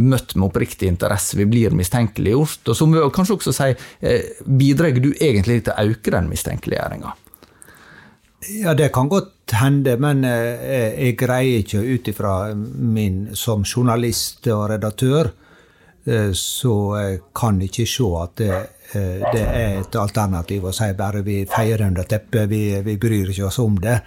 møtt 0.00 0.36
med 0.36 0.48
oppriktig 0.48 0.88
interesse, 0.88 1.36
vi 1.36 1.48
blir 1.50 1.76
mistenkeliggjort. 1.76 2.72
Og 2.72 2.78
som 2.78 2.94
vil 2.94 3.12
kanskje 3.14 3.36
også 3.36 3.54
si, 3.56 3.68
eh, 4.00 4.32
bidrar 4.46 4.96
du 4.96 5.12
egentlig 5.12 5.64
til 5.66 5.74
å 5.74 5.92
øke 5.92 6.14
den 6.14 6.32
mistenkeliggjøringa? 6.32 7.12
Ja, 8.62 8.72
det 8.74 8.88
kan 8.94 9.10
godt 9.12 9.52
hende, 9.54 9.98
men 10.02 10.24
eh, 10.26 10.96
jeg 10.96 11.18
greier 11.20 11.62
ikke 11.62 11.84
ut 11.84 12.08
ifra 12.10 12.36
min 12.56 13.28
som 13.38 13.62
journalist 13.68 14.48
og 14.50 14.70
redaktør, 14.72 15.30
eh, 16.08 16.32
så 16.34 16.78
jeg 16.98 17.20
kan 17.36 17.60
ikke 17.62 17.86
se 17.86 18.08
at 18.24 18.40
det 18.40 18.54
Eh, 18.54 18.81
det 18.92 19.42
er 19.42 19.78
et 19.80 19.96
alternativ 19.96 20.66
å 20.68 20.72
si 20.76 20.90
bare 20.98 21.22
vi 21.24 21.42
feier 21.48 21.80
under 21.86 22.04
teppet, 22.08 22.48
vi, 22.50 22.62
vi 22.84 22.96
bryr 23.00 23.32
ikke 23.32 23.48
oss 23.48 23.58
om 23.62 23.78
det. 23.80 23.98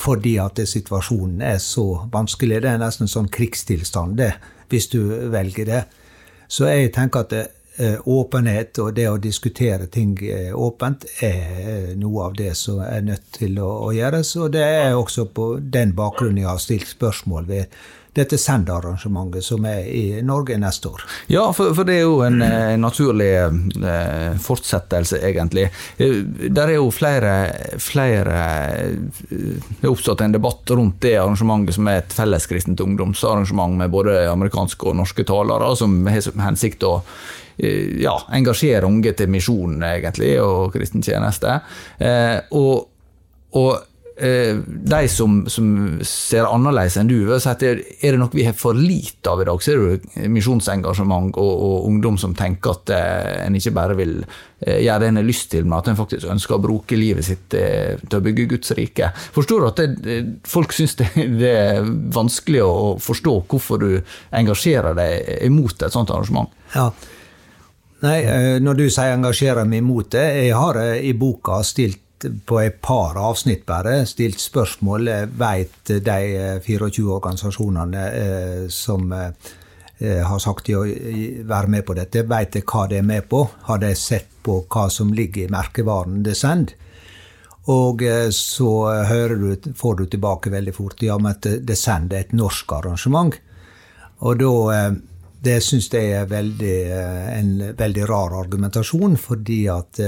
Fordi 0.00 0.36
at 0.42 0.58
situasjonen 0.68 1.42
er 1.46 1.58
så 1.62 1.86
vanskelig. 2.12 2.60
Det 2.62 2.72
er 2.72 2.80
nesten 2.82 3.10
sånn 3.10 3.30
krigstilstand, 3.32 4.18
det, 4.18 4.32
hvis 4.72 4.90
du 4.92 5.00
velger 5.32 5.70
det. 5.70 5.82
Så 6.50 6.68
jeg 6.68 6.92
tenker 6.94 7.24
at 7.24 7.34
eh, 7.38 7.98
åpenhet 8.10 8.78
og 8.82 8.92
det 8.96 9.08
å 9.10 9.18
diskutere 9.22 9.88
ting 9.92 10.16
eh, 10.22 10.52
åpent 10.54 11.06
er 11.24 11.94
noe 11.98 12.28
av 12.28 12.38
det 12.38 12.52
som 12.58 12.82
er 12.84 13.04
nødt 13.06 13.30
til 13.38 13.58
å, 13.62 13.70
å 13.88 13.92
gjøres. 13.94 14.34
Og 14.42 14.52
det 14.54 14.64
er 14.64 14.94
også 14.98 15.28
på 15.34 15.54
den 15.60 15.94
bakgrunnen 15.96 16.42
jeg 16.42 16.50
har 16.50 16.62
stilt 16.62 16.90
spørsmål 16.90 17.48
ved 17.50 17.78
dette 18.14 18.38
Send-arrangementet 18.38 19.44
som 19.44 19.64
er 19.66 19.86
i 19.90 20.22
Norge 20.22 20.56
neste 20.60 20.88
år. 20.88 21.02
Ja, 21.32 21.48
for, 21.52 21.74
for 21.74 21.86
det 21.88 21.98
er 21.98 22.04
jo 22.04 22.20
en, 22.26 22.40
en 22.42 22.84
naturlig 22.84 23.30
eh, 23.34 24.36
fortsettelse, 24.42 25.18
egentlig. 25.26 25.66
Eh, 25.98 26.20
der 26.46 26.70
er 26.70 26.78
jo 26.78 26.90
flere, 26.94 27.34
flere 27.82 28.40
eh, 28.78 28.98
Det 29.28 29.82
er 29.82 29.90
oppstått 29.90 30.22
en 30.24 30.36
debatt 30.36 30.70
rundt 30.70 31.00
det 31.02 31.16
arrangementet 31.18 31.78
som 31.78 31.90
er 31.90 32.02
et 32.02 32.14
felleskristent 32.14 32.82
ungdomsarrangement 32.84 33.80
med 33.82 33.90
både 33.94 34.20
amerikanske 34.30 34.90
og 34.90 35.00
norske 35.00 35.26
talere, 35.26 35.72
som 35.78 35.96
har 36.06 36.22
hensikt 36.46 36.86
å 36.86 36.94
eh, 37.58 37.98
ja, 38.04 38.14
engasjere 38.36 38.86
unge 38.86 39.16
til 39.18 39.32
misjonen, 39.34 39.82
egentlig, 39.90 40.36
og 40.42 40.70
kristen 40.76 41.02
tjeneste. 41.02 41.58
Eh, 41.98 42.38
og, 42.54 42.86
og 43.58 43.74
Eh, 43.74 43.93
de 44.14 45.08
som, 45.10 45.40
som, 45.50 45.70
ser 46.06 46.46
annerledes 46.46 46.96
enn 47.00 47.08
du, 47.10 47.16
at 47.34 47.62
er 47.66 47.80
det 47.82 48.18
noe 48.20 48.30
vi 48.30 48.44
har 48.46 48.54
for 48.54 48.76
lite 48.78 49.30
av 49.30 49.40
i 49.42 49.46
dag? 49.48 49.62
så 49.62 49.72
er 49.72 49.96
det 49.96 50.28
misjonsengasjement 50.30 51.34
og, 51.34 51.50
og, 51.54 51.88
ungdom 51.88 52.18
som 52.20 52.36
tenker 52.38 52.76
at 52.76 52.92
eh, 52.94 53.40
en 53.46 53.58
ikke 53.58 53.72
bare 53.74 53.96
vil 53.98 54.14
eh, 54.20 54.84
gjøre 54.84 55.00
det 55.02 55.08
en 55.10 55.18
har 55.18 55.26
lyst 55.26 55.50
til, 55.50 55.66
men 55.66 55.78
at 55.80 55.90
en 55.90 55.98
faktisk 55.98 56.30
ønsker 56.30 56.54
å 56.54 56.62
bruke 56.62 56.98
livet 56.98 57.26
sitt 57.26 57.58
eh, 57.58 57.98
til 58.04 58.20
å 58.20 58.24
bygge 58.28 58.46
Guds 58.54 58.70
rike? 58.78 59.10
Forstår 59.34 59.64
du 59.64 59.68
at 59.72 59.82
det, 60.06 60.20
folk 60.46 60.76
syns 60.76 60.94
det, 61.00 61.10
er 61.50 61.82
vanskelig 62.14 62.62
å 62.62 62.94
forstå 63.02 63.36
hvorfor 63.50 63.82
du 63.82 63.90
engasjerer 64.30 64.94
deg 64.94 65.44
imot 65.50 65.82
et 65.82 65.94
sånt 65.94 66.14
arrangement? 66.14 66.54
Ja, 66.76 66.92
Nei, 68.04 68.20
eh, 68.28 68.60
Når 68.60 68.74
du 68.76 68.86
sier 68.90 69.14
'engasjerer 69.14 69.64
meg 69.64 69.78
imot 69.80 70.10
det' 70.10 70.44
Jeg 70.44 70.54
har 70.54 70.76
eh, 70.76 71.08
i 71.08 71.12
boka 71.12 71.62
stilt 71.64 72.03
på 72.46 72.60
et 72.60 72.80
par 72.82 73.18
avsnitt 73.20 73.64
bare 73.66 74.04
stilt 74.08 74.40
spørsmål. 74.42 75.10
Veit 75.38 75.90
de 75.90 76.16
24 76.64 77.04
organisasjonene 77.16 78.04
som 78.72 79.12
har 79.14 80.40
sagt 80.42 80.66
de 80.66 80.74
å 80.76 80.84
være 81.48 81.70
med 81.70 81.84
på 81.86 81.94
dette, 81.96 82.24
veit 82.28 82.52
de 82.56 82.64
hva 82.66 82.86
de 82.90 82.98
er 82.98 83.06
med 83.06 83.28
på? 83.30 83.44
Har 83.68 83.78
de 83.80 83.92
sett 83.96 84.28
på 84.44 84.58
hva 84.66 84.88
som 84.90 85.12
ligger 85.14 85.46
i 85.46 85.52
merkevaren 85.52 86.22
Descend? 86.26 86.74
Og 87.72 88.02
så 88.34 88.70
du, 89.30 89.72
får 89.78 89.96
du 89.96 90.04
tilbake 90.12 90.52
veldig 90.52 90.74
fort 90.76 91.02
ja, 91.06 91.16
at 91.30 91.46
Descend 91.64 92.12
er 92.12 92.26
et 92.26 92.34
norsk 92.36 92.74
arrangement. 92.76 93.38
Og 94.26 94.42
da 94.42 94.90
det 95.44 95.60
syns 95.64 95.90
jeg 95.92 96.12
er 96.16 96.28
veldig, 96.28 96.76
en 97.36 97.54
veldig 97.76 98.04
rar 98.08 98.36
argumentasjon, 98.40 99.16
fordi 99.20 99.64
at 99.72 100.00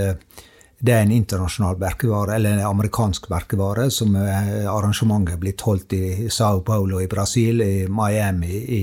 det 0.78 0.92
er 0.92 1.06
en 1.06 1.14
internasjonal 1.14 1.78
merkevare, 1.80 2.34
eller 2.36 2.56
en 2.56 2.66
amerikansk 2.68 3.30
merkevare, 3.32 3.88
som 3.90 4.12
arrangementet 4.16 5.34
er 5.34 5.40
blitt 5.40 5.64
holdt 5.64 5.94
i 5.96 6.28
Sao 6.28 6.60
Paulo 6.66 7.00
i 7.00 7.08
Brasil, 7.08 7.62
i 7.64 7.86
Miami 7.88 8.60
i 8.76 8.82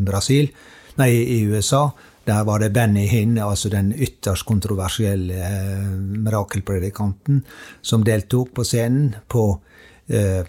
Brasil, 0.00 0.48
nei, 0.96 1.10
i 1.12 1.42
USA. 1.44 1.90
Der 2.24 2.44
var 2.44 2.58
det 2.58 2.70
Benny 2.72 3.06
Hinn, 3.06 3.38
altså 3.38 3.68
den 3.68 3.92
ytterst 3.92 4.46
kontroversielle 4.48 5.34
eh, 5.34 5.88
mirakelpredikanten, 6.24 7.42
som 7.82 8.04
deltok 8.04 8.54
på 8.56 8.64
scenen. 8.64 9.14
På, 9.28 9.60
eh, 10.08 10.40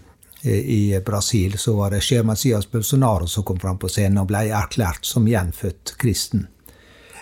I 0.46 1.02
Brasil 1.06 1.58
så 1.58 1.76
var 1.76 1.92
det 1.92 2.04
Sjer 2.06 2.24
Messias 2.24 2.70
Bolsonaro 2.72 3.28
som 3.28 3.44
kom 3.44 3.60
fram 3.60 3.80
på 3.82 3.90
scenen 3.90 4.22
og 4.22 4.30
ble 4.30 4.46
erklært 4.54 5.04
som 5.04 5.28
gjenfødt 5.28 5.96
kristen. 6.00 6.48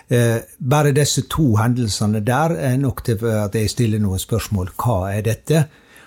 Eh, 0.08 0.36
bare 0.58 0.92
disse 0.92 1.24
to 1.32 1.54
hendelsene 1.56 2.20
der 2.24 2.52
er 2.60 2.76
nok 2.76 3.00
til 3.06 3.24
at 3.24 3.54
jeg 3.56 3.72
stiller 3.72 4.02
noen 4.02 4.20
spørsmål. 4.20 4.74
Hva 4.76 4.98
er 5.14 5.24
dette? 5.24 5.64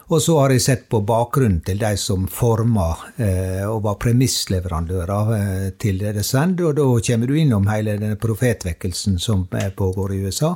Og 0.08 0.22
så 0.24 0.38
har 0.40 0.54
jeg 0.54 0.64
sett 0.64 0.84
på 0.88 1.02
bakgrunnen 1.04 1.60
til 1.66 1.82
de 1.82 1.90
som 2.00 2.28
forma 2.32 2.94
eh, 3.20 3.66
og 3.68 3.82
var 3.84 3.98
premissleverandører 4.00 5.34
eh, 5.38 5.70
til 5.82 6.00
det 6.00 6.24
send, 6.24 6.62
og 6.62 6.78
da 6.78 6.86
kommer 7.10 7.28
du 7.28 7.36
innom 7.36 7.68
hele 7.68 7.98
denne 7.98 8.16
profetvekkelsen 8.22 9.18
som 9.20 9.48
pågår 9.48 10.14
i 10.14 10.22
USA. 10.28 10.54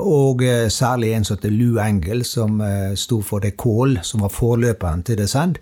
Og 0.00 0.40
særlig 0.72 1.10
en 1.12 1.26
som 1.28 1.36
heter 1.36 1.52
Lou 1.52 1.76
Engel, 1.78 2.22
som 2.24 2.56
sto 2.96 3.18
for 3.20 3.44
The 3.44 3.50
Call, 3.52 3.98
som 4.02 4.22
var 4.24 4.32
forløperen 4.32 5.02
til 5.04 5.18
The 5.20 5.26
Send. 5.28 5.58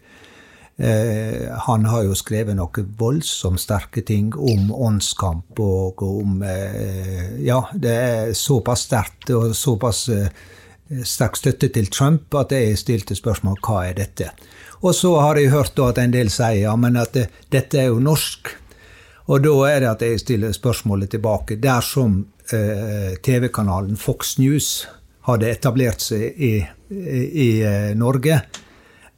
Eh, 0.77 1.53
han 1.67 1.85
har 1.85 2.07
jo 2.07 2.15
skrevet 2.17 2.57
noen 2.57 2.95
voldsomt 2.99 3.61
sterke 3.61 4.01
ting 4.09 4.31
om 4.33 4.71
åndskamp 4.73 5.61
og 5.61 6.01
om 6.07 6.41
eh, 6.49 7.37
Ja, 7.45 7.67
det 7.75 7.93
er 7.93 8.33
såpass 8.33 8.87
sterkt 8.89 9.31
og 9.37 9.53
såpass 9.57 10.07
eh, 10.09 10.33
sterk 11.05 11.37
støtte 11.37 11.69
til 11.75 11.91
Trump 11.93 12.33
at 12.41 12.55
jeg 12.57 12.81
stilte 12.81 13.17
spørsmål 13.19 13.61
hva 13.61 13.85
er 13.91 14.01
dette. 14.01 14.31
Og 14.81 14.97
så 14.97 15.13
har 15.21 15.39
jeg 15.39 15.53
hørt 15.53 15.79
at 15.79 16.01
en 16.01 16.17
del 16.17 16.33
sier 16.33 16.65
ja, 16.65 16.75
men 16.77 16.97
at 16.97 17.13
det, 17.15 17.29
dette 17.53 17.79
er 17.79 17.93
jo 17.93 18.01
norsk. 18.03 18.57
Og 19.29 19.45
da 19.45 19.55
er 19.69 19.85
det 19.85 19.93
at 19.93 20.03
jeg 20.09 20.25
stiller 20.25 20.57
spørsmålet 20.57 21.13
tilbake. 21.13 21.61
Dersom 21.63 22.25
eh, 22.51 23.13
TV-kanalen 23.23 24.01
Fox 24.01 24.39
News 24.41 24.89
hadde 25.29 25.53
etablert 25.53 26.03
seg 26.03 26.33
i, 26.43 26.57
i, 26.91 27.21
i 27.45 27.51
Norge, 27.95 28.41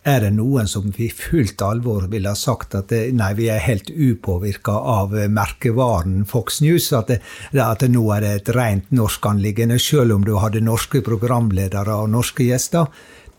er 0.04 0.20
det 0.20 0.34
noen 0.36 0.68
som 0.68 0.90
i 1.00 1.08
fullt 1.08 1.62
alvor 1.64 2.06
ville 2.12 2.28
ha 2.28 2.36
sagt 2.36 2.76
at 2.76 2.90
det, 2.92 3.08
nei, 3.16 3.32
vi 3.38 3.48
er 3.52 3.62
helt 3.64 3.88
upåvirka 3.88 4.72
av 4.72 5.16
merkevaren 5.32 6.26
Fox 6.28 6.60
News? 6.64 6.90
At, 6.92 7.08
det, 7.08 7.20
at 7.64 7.84
nå 7.88 8.04
er 8.12 8.24
det 8.24 8.32
et 8.36 8.54
rent 8.56 8.92
norsk 8.94 9.26
anliggende, 9.32 9.78
selv 9.80 10.18
om 10.18 10.26
du 10.26 10.34
hadde 10.42 10.64
norske 10.64 11.00
programledere 11.04 11.96
og 12.04 12.12
norske 12.12 12.44
gjester? 12.50 12.90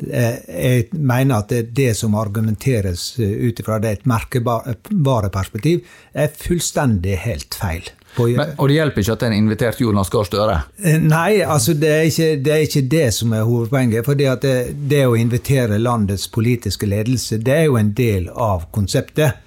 Jeg 0.01 0.89
mener 0.91 1.45
at 1.45 1.53
det 1.77 1.91
som 1.95 2.17
argumenteres 2.19 3.13
ut 3.19 3.61
ifra 3.61 3.77
et 3.87 4.03
merkevareperspektiv, 4.09 5.85
er 6.11 6.33
fullstendig 6.33 7.21
helt 7.23 7.55
feil. 7.55 7.93
Men, 8.17 8.53
og 8.57 8.69
det 8.69 8.77
hjelper 8.77 9.03
ikke 9.03 9.15
at 9.17 9.23
en 9.27 9.35
inviterte 9.35 9.83
Jonas 9.83 10.11
Gahr 10.13 10.27
Støre? 10.27 10.57
Eh, 10.79 10.99
nei, 11.03 11.41
altså 11.43 11.75
det 11.77 11.91
er, 11.91 12.03
ikke, 12.09 12.29
det 12.45 12.53
er, 12.53 12.63
ikke, 12.67 12.83
det 12.91 13.07
som 13.15 13.33
er 13.35 13.47
hovedpoenget. 13.47 14.05
For 14.07 14.19
det, 14.19 14.53
det, 14.91 15.01
å 15.07 15.17
invitere 15.19 15.81
landets 15.81 16.27
politiske 16.31 16.87
ledelse, 16.89 17.41
det 17.43 17.57
er 17.59 17.67
jo 17.67 17.79
en 17.79 17.91
del 17.97 18.29
av 18.31 18.69
konseptet. 18.75 19.41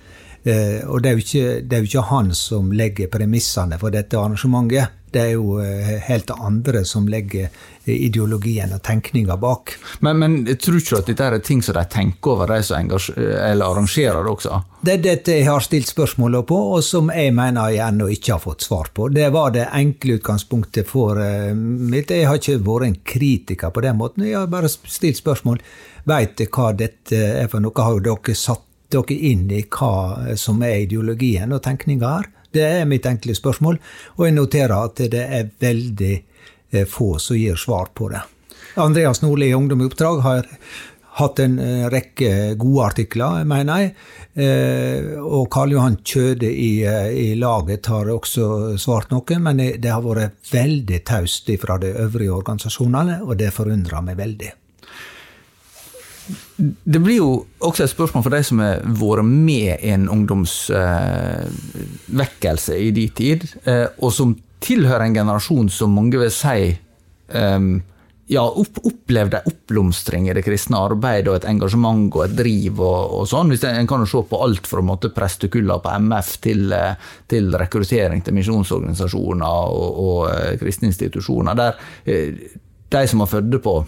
Eh, 0.45 0.85
og 0.87 1.03
det 1.03 1.11
er, 1.11 1.25
ikke, 1.25 1.57
det 1.65 1.77
er 1.77 1.83
jo 1.85 1.91
ikke 1.93 2.07
han 2.13 2.31
som 2.37 2.71
legger 2.77 3.11
premissene 3.13 3.81
for 3.81 3.95
dette 3.95 4.21
arrangementet. 4.21 4.95
Det 5.09 5.25
er 5.25 5.35
jo 5.39 5.59
eh, 5.65 5.97
helt 6.05 6.31
andre 6.37 6.85
som 6.89 7.09
legger 7.09 7.49
ideologien 7.93 8.73
og 8.75 8.83
tenkninga 8.85 9.37
bak. 9.41 9.75
Men, 10.05 10.19
men 10.23 10.37
tror 10.59 10.79
du 10.79 10.83
ikke 10.83 11.01
at 11.01 11.11
dette 11.11 11.29
er 11.29 11.39
ting 11.45 11.63
som 11.65 11.77
de 11.79 11.85
tenker 11.91 12.35
over, 12.35 12.53
de 12.53 12.63
som 12.67 12.93
arrangerer 13.65 14.23
det 14.25 14.33
også? 14.33 14.61
Det 14.79 14.95
er 14.95 15.03
dette 15.03 15.35
jeg 15.35 15.49
har 15.49 15.65
stilt 15.65 15.91
spørsmål 15.91 16.41
på, 16.47 16.59
og 16.77 16.85
som 16.87 17.11
jeg 17.15 17.35
mener 17.35 17.75
jeg 17.75 17.83
ennå 17.89 18.09
ikke 18.15 18.37
har 18.37 18.43
fått 18.45 18.67
svar 18.69 18.93
på. 18.95 19.09
Det 19.15 19.27
var 19.35 19.53
det 19.57 19.67
enkle 19.75 20.19
utgangspunktet 20.21 20.87
for 20.87 21.19
uh, 21.19 21.51
mitt. 21.55 22.15
Jeg 22.15 22.29
har 22.31 22.39
ikke 22.39 22.61
vært 22.63 22.89
en 22.89 22.99
kritiker 23.15 23.75
på 23.75 23.85
den 23.85 23.99
måten. 23.99 24.27
Jeg 24.29 24.39
har 24.39 24.51
bare 24.53 24.71
stilt 24.71 25.19
spørsmål. 25.19 25.61
Veit 26.09 26.39
dere 26.39 26.55
hva 26.55 26.73
dette 26.77 27.21
er 27.43 27.51
for 27.51 27.65
noe? 27.65 27.75
Har 27.75 28.01
dere 28.05 28.39
satt 28.39 28.65
dere 28.89 29.19
inn 29.31 29.49
i 29.53 29.65
hva 29.67 30.37
som 30.41 30.63
er 30.65 30.85
ideologien 30.87 31.53
og 31.53 31.65
tenkninga 31.67 32.15
her? 32.15 32.31
Det 32.55 32.65
er 32.65 32.89
mitt 32.89 33.07
enkle 33.07 33.35
spørsmål, 33.37 33.77
og 34.17 34.25
jeg 34.25 34.35
noterer 34.37 34.73
at 34.79 35.03
det 35.13 35.21
er 35.21 35.51
veldig 35.61 36.15
eh, 36.15 36.28
få 36.89 37.17
som 37.23 37.39
gir 37.39 37.57
svar 37.57 37.93
på 37.95 38.11
det. 38.13 38.23
Andreas 38.79 39.23
Nordli 39.23 39.51
i 39.51 39.57
Ungdom 39.57 39.83
i 39.83 39.89
oppdrag 39.89 40.21
har 40.23 40.47
hatt 41.19 41.41
en 41.43 41.59
eh, 41.59 41.89
rekke 41.91 42.55
gode 42.61 42.87
artikler, 42.93 43.45
mener 43.49 43.83
jeg. 43.83 43.95
Eh, 44.39 45.17
og 45.19 45.49
Karl 45.51 45.73
Johan 45.75 45.97
Kjøde 46.07 46.51
i, 46.51 46.85
i, 46.85 47.35
laget 47.39 47.87
har 47.91 48.11
også 48.13 48.77
svart 48.79 49.11
noe, 49.15 49.39
men 49.43 49.59
det 49.59 49.91
har 49.91 50.03
vært 50.05 50.53
veldig 50.53 51.01
taust 51.09 51.51
fra 51.63 51.79
de 51.83 51.89
øvrige 52.05 52.37
organisasjonene, 52.39 53.23
og 53.27 53.37
det 53.41 53.51
forundrer 53.57 54.01
meg 54.05 54.17
veldig. 54.21 54.51
Det 56.59 56.99
blir 57.01 57.17
jo 57.17 57.47
også 57.65 57.85
et 57.85 57.91
spørsmål 57.95 58.23
for 58.27 58.33
de 58.35 58.43
som 58.45 58.59
har 58.61 58.83
vært 58.85 59.25
med 59.25 59.81
i 59.81 59.89
en 59.95 60.09
ungdomsvekkelse 60.13 62.73
eh, 62.75 62.89
i 62.89 62.91
de 62.95 63.09
tid, 63.17 63.41
eh, 63.65 63.87
og 63.99 64.13
som 64.13 64.37
tilhører 64.65 65.07
en 65.07 65.17
generasjon 65.17 65.71
som 65.73 65.95
mange 65.95 66.19
vil 66.21 66.33
si 66.35 66.73
um, 67.35 67.79
ja, 68.29 68.43
opp, 68.45 68.79
opplevde 68.85 69.41
en 69.41 69.49
oppblomstring 69.49 70.29
i 70.29 70.35
det 70.37 70.45
kristne 70.45 70.81
arbeidet, 70.85 71.31
og 71.31 71.39
et 71.39 71.49
engasjement 71.49 72.11
og 72.13 72.27
et 72.27 72.37
driv 72.37 72.83
og, 72.85 73.15
og 73.21 73.29
sånn. 73.31 73.53
Hvis 73.53 73.65
En 73.65 73.89
kan 73.89 74.05
jo 74.05 74.11
se 74.11 74.23
på 74.29 74.41
alt 74.45 74.69
fra 74.69 74.85
prestekulla 75.17 75.79
på 75.81 75.95
MF 76.05 76.33
til, 76.45 76.73
eh, 76.73 77.13
til 77.27 77.55
rekruttering 77.57 78.23
til 78.23 78.37
misjonsorganisasjoner 78.37 79.73
og, 79.73 80.01
og 80.05 80.21
eh, 80.33 80.57
kristne 80.61 80.93
institusjoner. 80.93 81.57
Der 81.57 81.81
eh, 82.05 82.59
de 82.89 83.07
som 83.09 83.25
var 83.25 83.33
fødte 83.33 83.63
på 83.65 83.79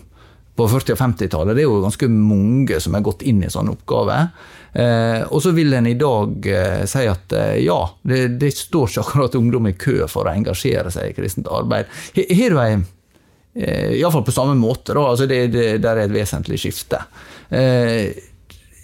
på 0.60 0.68
40- 0.68 0.94
og 0.94 1.00
50-tallet. 1.00 1.56
Det 1.56 1.64
er 1.64 1.68
jo 1.68 1.80
ganske 1.80 2.08
mange 2.12 2.80
som 2.84 2.96
har 2.96 3.04
gått 3.06 3.24
inn 3.24 3.40
i 3.44 3.50
sånne 3.52 3.72
oppgaver. 3.78 4.28
Eh, 4.72 5.22
og 5.32 5.42
så 5.42 5.54
vil 5.56 5.72
en 5.74 5.88
i 5.88 5.96
dag 5.98 6.46
eh, 6.46 6.84
si 6.90 7.02
at 7.10 7.32
eh, 7.34 7.56
ja, 7.64 7.80
det, 8.06 8.22
det, 8.38 8.52
står 8.54 8.90
ikke 8.92 9.04
akkurat 9.06 9.38
ungdom 9.40 9.66
i 9.70 9.74
kø 9.74 10.04
for 10.10 10.28
å 10.28 10.34
engasjere 10.34 10.92
seg 10.94 11.10
i 11.10 11.16
kristent 11.16 11.50
arbeid. 11.50 11.90
Har 12.14 12.54
du 12.54 12.60
ei 12.62 12.72
eh, 12.76 13.96
Iallfall 13.98 14.26
på 14.26 14.36
samme 14.36 14.54
måte, 14.58 14.94
da. 14.94 15.08
Altså 15.14 15.26
det, 15.30 15.46
det, 15.54 15.68
der 15.82 15.96
er 15.96 16.06
et 16.06 16.14
vesentlig 16.14 16.60
skifte. 16.62 17.02
Eh, 17.48 18.12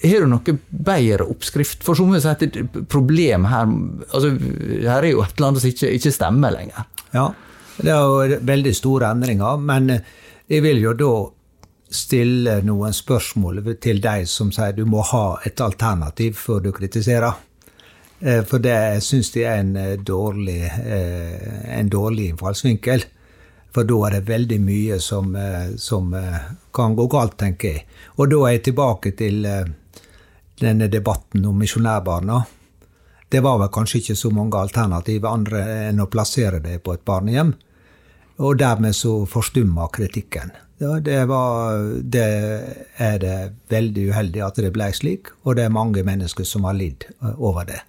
har 0.06 0.24
du 0.24 0.30
noe 0.30 0.58
bedre 0.68 1.28
oppskrift? 1.28 1.84
For 1.86 1.98
som 1.98 2.10
vi 2.12 2.22
sier, 2.24 2.48
et 2.48 2.82
problem 2.90 3.46
her 3.48 3.64
altså, 4.10 4.34
Her 4.84 5.00
er 5.00 5.10
jo 5.12 5.22
et 5.24 5.38
eller 5.38 5.48
annet 5.50 5.64
som 5.64 5.72
ikke, 5.72 5.94
ikke 6.00 6.14
stemmer 6.14 6.54
lenger. 6.54 6.88
Ja, 7.14 7.30
det 7.78 7.92
er 7.92 8.04
jo 8.04 8.42
veldig 8.48 8.74
store 8.76 9.14
endringer. 9.14 9.62
Men 9.62 9.90
jeg 10.46 10.62
vil 10.66 10.82
jo 10.82 10.92
da 10.98 11.14
stille 11.90 12.60
noen 12.66 12.94
spørsmål 12.94 13.62
til 13.82 14.00
deg 14.02 14.26
som 14.30 14.50
sier 14.54 14.74
du 14.74 14.84
må 14.88 15.04
ha 15.12 15.38
et 15.46 15.60
alternativ 15.62 16.38
før 16.40 16.64
du 16.64 16.72
kritiserer. 16.74 17.36
Eh, 18.20 18.42
for 18.48 18.62
det 18.64 19.02
syns 19.04 19.30
de 19.34 19.44
er 19.44 19.60
en 19.60 19.76
eh, 19.76 19.98
dårlig, 20.00 20.62
eh, 20.64 21.78
en 21.78 21.90
dårlig 21.92 22.30
innfallsvinkel. 22.32 23.04
For 23.76 23.84
da 23.84 23.98
er 24.06 24.16
det 24.16 24.28
veldig 24.30 24.58
mye 24.64 24.96
som, 25.04 25.34
som, 25.76 26.14
kan 26.72 26.94
gå 26.96 27.04
galt, 27.12 27.34
tenker 27.36 27.74
jeg. 27.74 27.82
Og 28.16 28.30
da 28.32 28.38
er 28.46 28.54
jeg 28.54 28.62
tilbake 28.70 29.12
til 29.18 29.44
denne 30.62 30.88
debatten 30.88 31.44
om 31.44 31.60
misjonærbarna. 31.60 32.38
Det 33.28 33.42
var 33.44 33.60
vel 33.60 33.68
kanskje 33.68 34.00
ikke 34.00 34.16
så 34.16 34.32
mange 34.32 34.56
alternativ 34.56 35.28
andre 35.28 35.60
enn 35.90 36.00
å 36.00 36.08
plassere 36.08 36.62
det 36.64 36.78
på 36.80 36.96
et 36.96 37.04
barnehjem. 37.04 37.52
Og 38.40 38.56
dermed 38.56 38.96
så 38.96 39.18
forstumma 39.28 39.90
kritikken. 39.92 40.56
Ja, 40.78 40.98
det, 41.00 41.24
var, 41.24 41.78
det 42.02 42.24
er 43.00 43.18
det 43.18 43.36
veldig 43.72 44.10
uheldig 44.10 44.42
at 44.44 44.58
det 44.60 44.72
ble 44.74 44.90
slik, 44.92 45.30
og 45.48 45.56
det 45.56 45.64
er 45.64 45.72
mange 45.72 46.02
mennesker 46.04 46.44
som 46.44 46.66
har 46.68 46.76
lidd 46.76 47.06
eh, 47.08 47.32
over 47.40 47.64
det. 47.68 47.80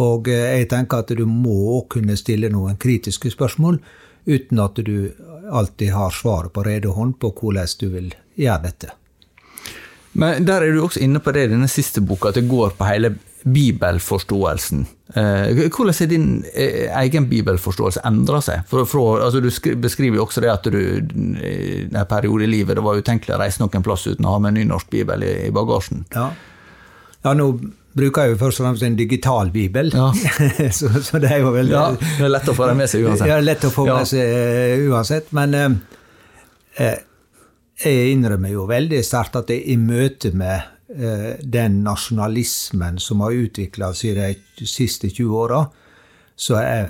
Og 0.00 0.30
eh, 0.32 0.60
jeg 0.62 0.70
tenker 0.70 1.02
at 1.04 1.12
du 1.12 1.26
må 1.28 1.82
kunne 1.92 2.16
stille 2.16 2.48
noen 2.52 2.78
kritiske 2.80 3.34
spørsmål 3.34 3.82
uten 4.24 4.62
at 4.64 4.80
du 4.86 5.10
alltid 5.50 5.92
har 5.92 6.14
svaret 6.14 6.54
på 6.54 6.64
rede 6.64 6.88
hånd 6.94 7.18
på 7.20 7.34
hvordan 7.36 7.76
du 7.80 7.86
vil 7.92 8.10
gjøre 8.40 8.64
dette. 8.64 8.94
Men 10.12 10.46
der 10.48 10.64
er 10.64 10.72
du 10.72 10.80
også 10.82 11.02
inne 11.04 11.20
på 11.20 11.34
det 11.36 11.46
i 11.46 11.52
denne 11.52 11.68
siste 11.70 12.00
boka, 12.00 12.30
at 12.30 12.40
det 12.40 12.48
går 12.48 12.78
på 12.78 12.88
hele 12.88 13.12
bibelforståelsen. 13.42 14.86
Eh, 15.14 15.68
hvordan 15.68 15.94
har 15.98 16.06
din 16.06 16.44
eh, 16.54 17.02
egen 17.02 17.28
bibelforståelse 17.28 18.02
endra 18.04 18.40
seg? 18.44 18.62
For, 18.68 18.86
for, 18.88 19.22
altså, 19.24 19.40
du 19.40 19.76
beskriver 19.80 20.20
jo 20.20 20.26
også 20.26 20.44
det 20.44 20.52
at 20.52 20.68
du 20.70 20.78
i 20.78 21.88
en 21.88 22.06
periode 22.08 22.44
i 22.44 22.50
livet 22.50 22.76
det 22.76 22.84
var 22.84 23.00
utenkelig 23.00 23.34
å 23.34 23.40
reise 23.40 23.62
noen 23.62 23.84
plass 23.86 24.06
uten 24.06 24.28
å 24.28 24.36
ha 24.36 24.40
med 24.42 24.52
en 24.54 24.60
nynorsk 24.60 24.90
bibel 24.92 25.24
i, 25.26 25.34
i 25.48 25.52
bagasjen. 25.54 26.04
Ja. 26.14 26.30
ja, 27.24 27.34
nå 27.34 27.52
bruker 27.96 28.28
jeg 28.28 28.36
jo 28.36 28.40
først 28.44 28.60
og 28.60 28.68
fremst 28.68 28.86
en 28.86 28.98
digital 28.98 29.52
bibel. 29.54 29.92
Ja. 29.94 30.10
så, 30.78 30.92
så, 31.02 31.20
det 31.22 31.32
er 31.34 31.44
jo 31.44 31.54
veldig 31.56 31.74
ja, 31.74 31.86
Det 31.96 32.26
er 32.28 32.34
lett 32.36 32.50
å 32.52 32.56
få 32.56 32.68
den 32.70 32.82
med 32.82 32.92
seg 32.92 33.06
uansett. 33.06 33.30
Ja, 33.30 33.40
lett 33.42 33.66
å 33.66 33.72
få 33.74 33.86
med 33.88 34.10
seg 34.10 34.90
uansett. 34.90 35.32
Men 35.36 35.56
eh, 35.56 37.00
jeg 37.80 38.12
innrømmer 38.12 38.52
jo 38.52 38.68
veldig 38.68 39.00
sterkt 39.06 39.40
at 39.40 39.50
jeg 39.50 39.64
i 39.72 39.78
møte 39.80 40.34
med 40.36 40.76
den 40.90 41.76
nasjonalismen 41.84 42.96
som 42.98 43.20
har 43.22 43.36
utvikla 43.44 43.92
seg 43.94 44.16
de 44.58 44.66
siste 44.66 45.06
20 45.06 45.36
åra, 45.38 45.60
så 46.34 46.56
er 46.58 46.88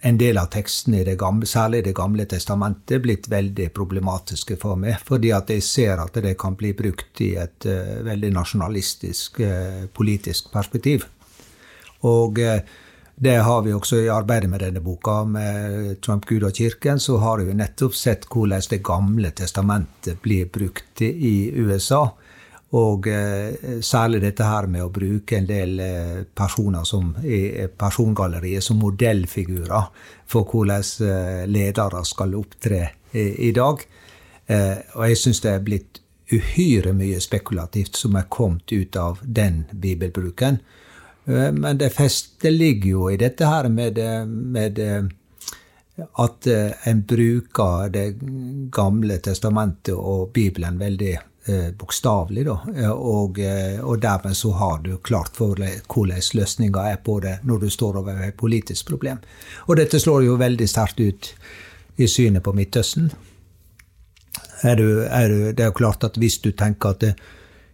en 0.00 0.18
del 0.18 0.38
av 0.38 0.50
tekstene, 0.52 1.00
i 1.00 1.04
det 1.04 1.16
gamle, 1.18 1.46
særlig 1.46 1.84
Det 1.84 1.94
gamle 1.96 2.26
testamentet, 2.28 3.02
blitt 3.02 3.28
veldig 3.28 3.70
problematiske 3.72 4.56
for 4.60 4.76
meg. 4.76 4.98
Fordi 5.04 5.32
at 5.32 5.50
jeg 5.50 5.62
ser 5.62 5.98
at 5.98 6.12
det 6.12 6.36
kan 6.38 6.56
bli 6.56 6.72
brukt 6.72 7.20
i 7.20 7.34
et 7.36 7.64
uh, 7.66 8.04
veldig 8.04 8.32
nasjonalistisk 8.34 9.40
uh, 9.40 9.86
politisk 9.94 10.52
perspektiv. 10.52 11.06
Og 12.02 12.38
uh, 12.38 12.60
det 13.16 13.38
har 13.42 13.62
vi 13.62 13.72
også 13.72 13.96
i 14.04 14.12
arbeidet 14.12 14.50
med 14.50 14.60
denne 14.60 14.80
boka, 14.80 15.24
med 15.24 16.00
Trump, 16.02 16.26
Gud 16.26 16.44
og 16.44 16.52
kirken, 16.52 17.00
så 17.00 17.16
har 17.18 17.40
vi 17.40 17.54
nettopp 17.54 17.94
sett 17.94 18.28
hvordan 18.28 18.62
Det 18.70 18.82
gamle 18.84 19.30
testamentet 19.30 20.20
blir 20.22 20.46
brukt 20.46 21.00
i 21.02 21.50
USA 21.56 22.12
og 22.76 23.06
eh, 23.08 23.80
særlig 23.80 24.20
dette 24.20 24.44
her 24.44 24.66
med 24.68 24.84
å 24.84 24.90
bruke 24.92 25.38
en 25.38 25.46
del 25.48 25.78
eh, 25.80 26.18
personer 26.36 26.84
som 26.84 27.14
i 27.24 27.64
persongalleriet 27.80 28.64
som 28.64 28.80
modellfigurer 28.82 29.86
for 30.28 30.44
hvordan 30.44 30.84
eh, 31.06 31.46
ledere 31.48 32.02
skal 32.04 32.36
opptre 32.36 32.82
i, 33.12 33.48
i 33.48 33.52
dag. 33.56 33.80
Eh, 34.46 34.76
og 34.96 35.06
jeg 35.08 35.20
syns 35.22 35.40
det 35.44 35.54
er 35.54 35.64
blitt 35.64 36.02
uhyre 36.28 36.92
mye 36.92 37.20
spekulativt 37.24 37.96
som 37.96 38.18
er 38.20 38.28
kommet 38.28 38.68
ut 38.72 38.96
av 39.00 39.22
den 39.24 39.62
bibelbruken. 39.72 40.60
Eh, 41.24 41.48
men 41.56 41.80
det 41.80 41.94
feste 41.96 42.52
ligger 42.52 42.90
jo 42.90 43.08
i 43.08 43.16
dette 43.20 43.48
her 43.48 43.70
med, 43.72 43.96
med 44.28 44.84
at 45.98 46.46
eh, 46.46 46.88
en 46.88 47.02
bruker 47.02 47.88
Det 47.92 48.06
gamle 48.72 49.18
testamentet 49.24 49.94
og 49.96 50.30
Bibelen 50.32 50.78
veldig 50.78 51.16
eh, 51.48 51.70
bokstavelig. 51.76 52.44
da, 52.46 52.56
og, 52.92 53.38
eh, 53.38 53.80
og, 53.80 54.00
dermed 54.00 54.36
så 54.36 54.52
har 54.52 54.78
du 54.84 54.96
klart 54.98 55.36
for 55.36 55.58
deg 55.58 55.82
hvordan 55.88 56.22
løsninga 56.34 56.84
er 56.92 57.00
på 57.04 57.18
det 57.20 57.38
når 57.42 57.58
du 57.64 57.70
står 57.70 57.98
over 58.02 58.22
et 58.26 58.36
politisk 58.36 58.86
problem. 58.86 59.18
Og 59.66 59.76
dette 59.76 60.00
slår 60.00 60.24
jo 60.24 60.36
veldig 60.36 60.68
sterkt 60.68 61.00
ut 61.00 61.32
i 61.96 62.06
synet 62.08 62.44
på 62.44 62.52
Midtøsten. 62.52 63.10
Er 64.62 64.76
du, 64.76 65.02
er 65.04 65.28
du, 65.28 65.52
det 65.52 65.60
er 65.60 65.72
jo 65.72 65.80
klart 65.80 66.04
at 66.04 66.16
hvis 66.16 66.38
du 66.42 66.50
tenker 66.52 66.94
at 66.94 67.00
det, 67.00 67.14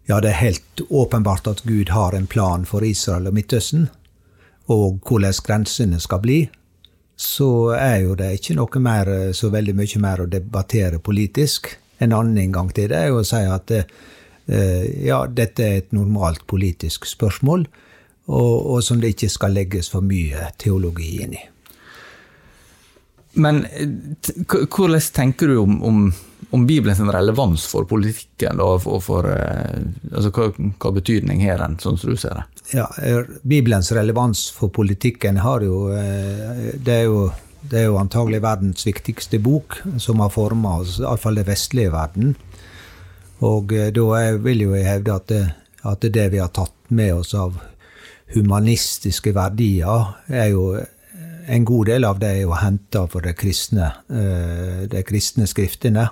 ja, 0.06 0.20
det 0.20 0.32
er 0.32 0.42
helt 0.42 0.84
åpenbart 0.90 1.46
at 1.48 1.62
Gud 1.64 1.88
har 1.88 2.12
en 2.12 2.26
plan 2.26 2.64
for 2.68 2.84
Israel 2.84 3.28
og 3.28 3.34
Midtøsten, 3.34 3.88
og 4.68 5.00
hvordan 5.04 5.40
grensene 5.44 6.00
skal 6.00 6.20
bli, 6.20 6.42
så 7.16 7.72
er 7.76 8.02
jo 8.04 8.14
det 8.18 8.32
ikke 8.38 8.56
noe 8.58 8.80
mer, 8.82 9.10
så 9.32 9.48
veldig 9.52 9.74
mye 9.76 10.00
mer 10.02 10.24
å 10.24 10.28
debattere 10.28 10.98
politisk. 10.98 11.70
En 12.04 12.14
annen 12.16 12.42
inngang 12.44 12.70
til 12.74 12.90
det 12.92 13.00
er 13.00 13.12
jo 13.12 13.22
å 13.22 13.26
si 13.26 13.40
at 13.48 13.72
eh, 13.74 14.84
ja, 15.06 15.24
dette 15.26 15.64
er 15.64 15.80
et 15.80 15.96
normalt 15.96 16.44
politisk 16.50 17.08
spørsmål, 17.08 17.66
og, 18.24 18.54
og, 18.54 18.78
som 18.84 19.00
det 19.00 19.14
ikke 19.14 19.32
skal 19.32 19.56
legges 19.56 19.90
for 19.92 20.04
mye 20.04 20.48
teologi 20.60 21.16
inn 21.24 21.36
i. 21.36 21.42
Men 23.34 23.64
hvordan 24.70 25.00
tenker 25.12 25.50
du 25.50 25.56
om, 25.58 25.80
om, 25.82 26.12
om 26.54 26.66
Bibelens 26.66 27.00
relevans 27.00 27.64
for 27.66 27.88
politikken? 27.90 28.60
Da, 28.60 28.68
og 28.78 29.00
for, 29.02 29.26
eh, 29.26 29.80
altså, 30.12 30.30
hva, 30.30 30.50
hva, 30.54 30.92
betydning 30.94 31.42
har 31.42 31.58
den, 31.64 31.74
sånn 31.82 31.98
som 31.98 32.14
du 32.14 32.20
ser 32.20 32.38
det? 32.38 32.44
Ja, 32.76 32.86
Bibelens 33.42 33.90
relevans 33.92 34.46
for 34.54 34.72
politikken 34.72 35.42
har 35.44 35.66
jo 35.66 35.88
eh, 35.92 36.70
Det 36.80 36.94
er 37.02 37.08
jo 37.10 37.26
det 37.70 37.80
er 37.80 37.86
jo 37.88 37.98
antagelig 38.00 38.42
verdens 38.44 38.86
viktigste 38.86 39.40
bok, 39.42 39.80
som 39.98 40.20
har 40.20 40.32
forma 40.34 40.78
oss, 40.82 40.98
iallfall 41.00 41.40
det 41.40 41.46
vestlige 41.48 41.92
verden. 41.94 42.34
Og 43.44 43.72
eh, 43.72 43.92
da 43.94 44.24
vil 44.44 44.66
jo 44.66 44.74
jeg 44.76 44.88
hevde 44.88 45.14
at 45.14 45.28
det, 45.32 45.44
at 45.84 46.08
det 46.14 46.26
vi 46.32 46.40
har 46.40 46.52
tatt 46.54 46.74
med 46.88 47.12
oss 47.14 47.34
av 47.36 47.56
humanistiske 48.34 49.34
verdier, 49.36 50.14
er 50.32 50.52
jo 50.52 50.68
en 51.46 51.64
god 51.64 51.86
del 51.86 52.04
av 52.08 52.20
det 52.20 52.30
er 52.30 52.42
jo 52.44 52.54
henta 52.56 53.04
for 53.10 53.24
de 53.24 53.34
kristne, 53.36 53.90
eh, 54.08 54.84
de 54.90 55.02
kristne 55.06 55.46
skriftene. 55.48 56.08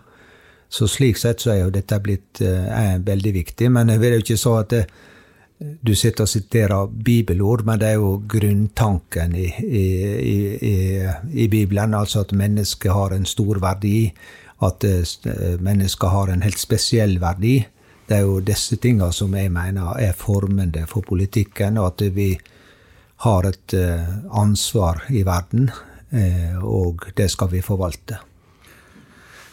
Så 0.73 0.89
slik 0.89 1.19
sett 1.21 1.43
så 1.45 1.53
er 1.53 1.63
jo 1.63 1.73
dette 1.73 1.99
blitt 2.05 2.41
eh, 2.45 2.69
er 2.69 3.03
veldig 3.05 3.33
viktig. 3.39 3.71
Men 3.73 3.93
jeg 3.93 4.03
vil 4.03 4.17
jo 4.17 4.25
ikke 4.25 4.41
så 4.41 4.55
at 4.61 4.71
det, 4.73 4.85
du 5.81 5.95
sitter 5.95 6.25
og 6.25 6.31
siterer 6.31 6.93
bibelord, 7.05 7.65
men 7.67 7.81
det 7.81 7.89
er 7.93 8.01
jo 8.01 8.15
grunntanken 8.29 9.35
i, 9.37 9.49
i, 9.63 9.87
i, 10.69 10.77
i 11.45 11.49
Bibelen. 11.49 11.95
Altså 11.95 12.23
at 12.27 12.33
mennesket 12.37 12.93
har 12.93 13.15
en 13.17 13.27
stor 13.29 13.61
verdi, 13.63 14.13
at 14.63 14.85
eh, 14.85 15.61
mennesket 15.61 16.11
har 16.11 16.33
en 16.33 16.43
helt 16.43 16.61
spesiell 16.61 17.19
verdi. 17.23 17.61
Det 18.07 18.19
er 18.19 18.27
jo 18.27 18.41
disse 18.45 18.77
tingene 18.83 19.13
som 19.15 19.35
jeg 19.39 19.53
mener 19.53 19.95
er 19.99 20.17
formende 20.19 20.87
for 20.91 21.07
politikken, 21.07 21.79
og 21.79 21.95
at 21.95 22.15
vi 22.15 22.33
har 23.27 23.47
et 23.49 23.75
eh, 23.79 24.13
ansvar 24.39 25.05
i 25.11 25.23
verden, 25.27 25.71
eh, 26.11 26.59
og 26.59 27.07
det 27.17 27.31
skal 27.31 27.51
vi 27.53 27.63
forvalte. 27.63 28.19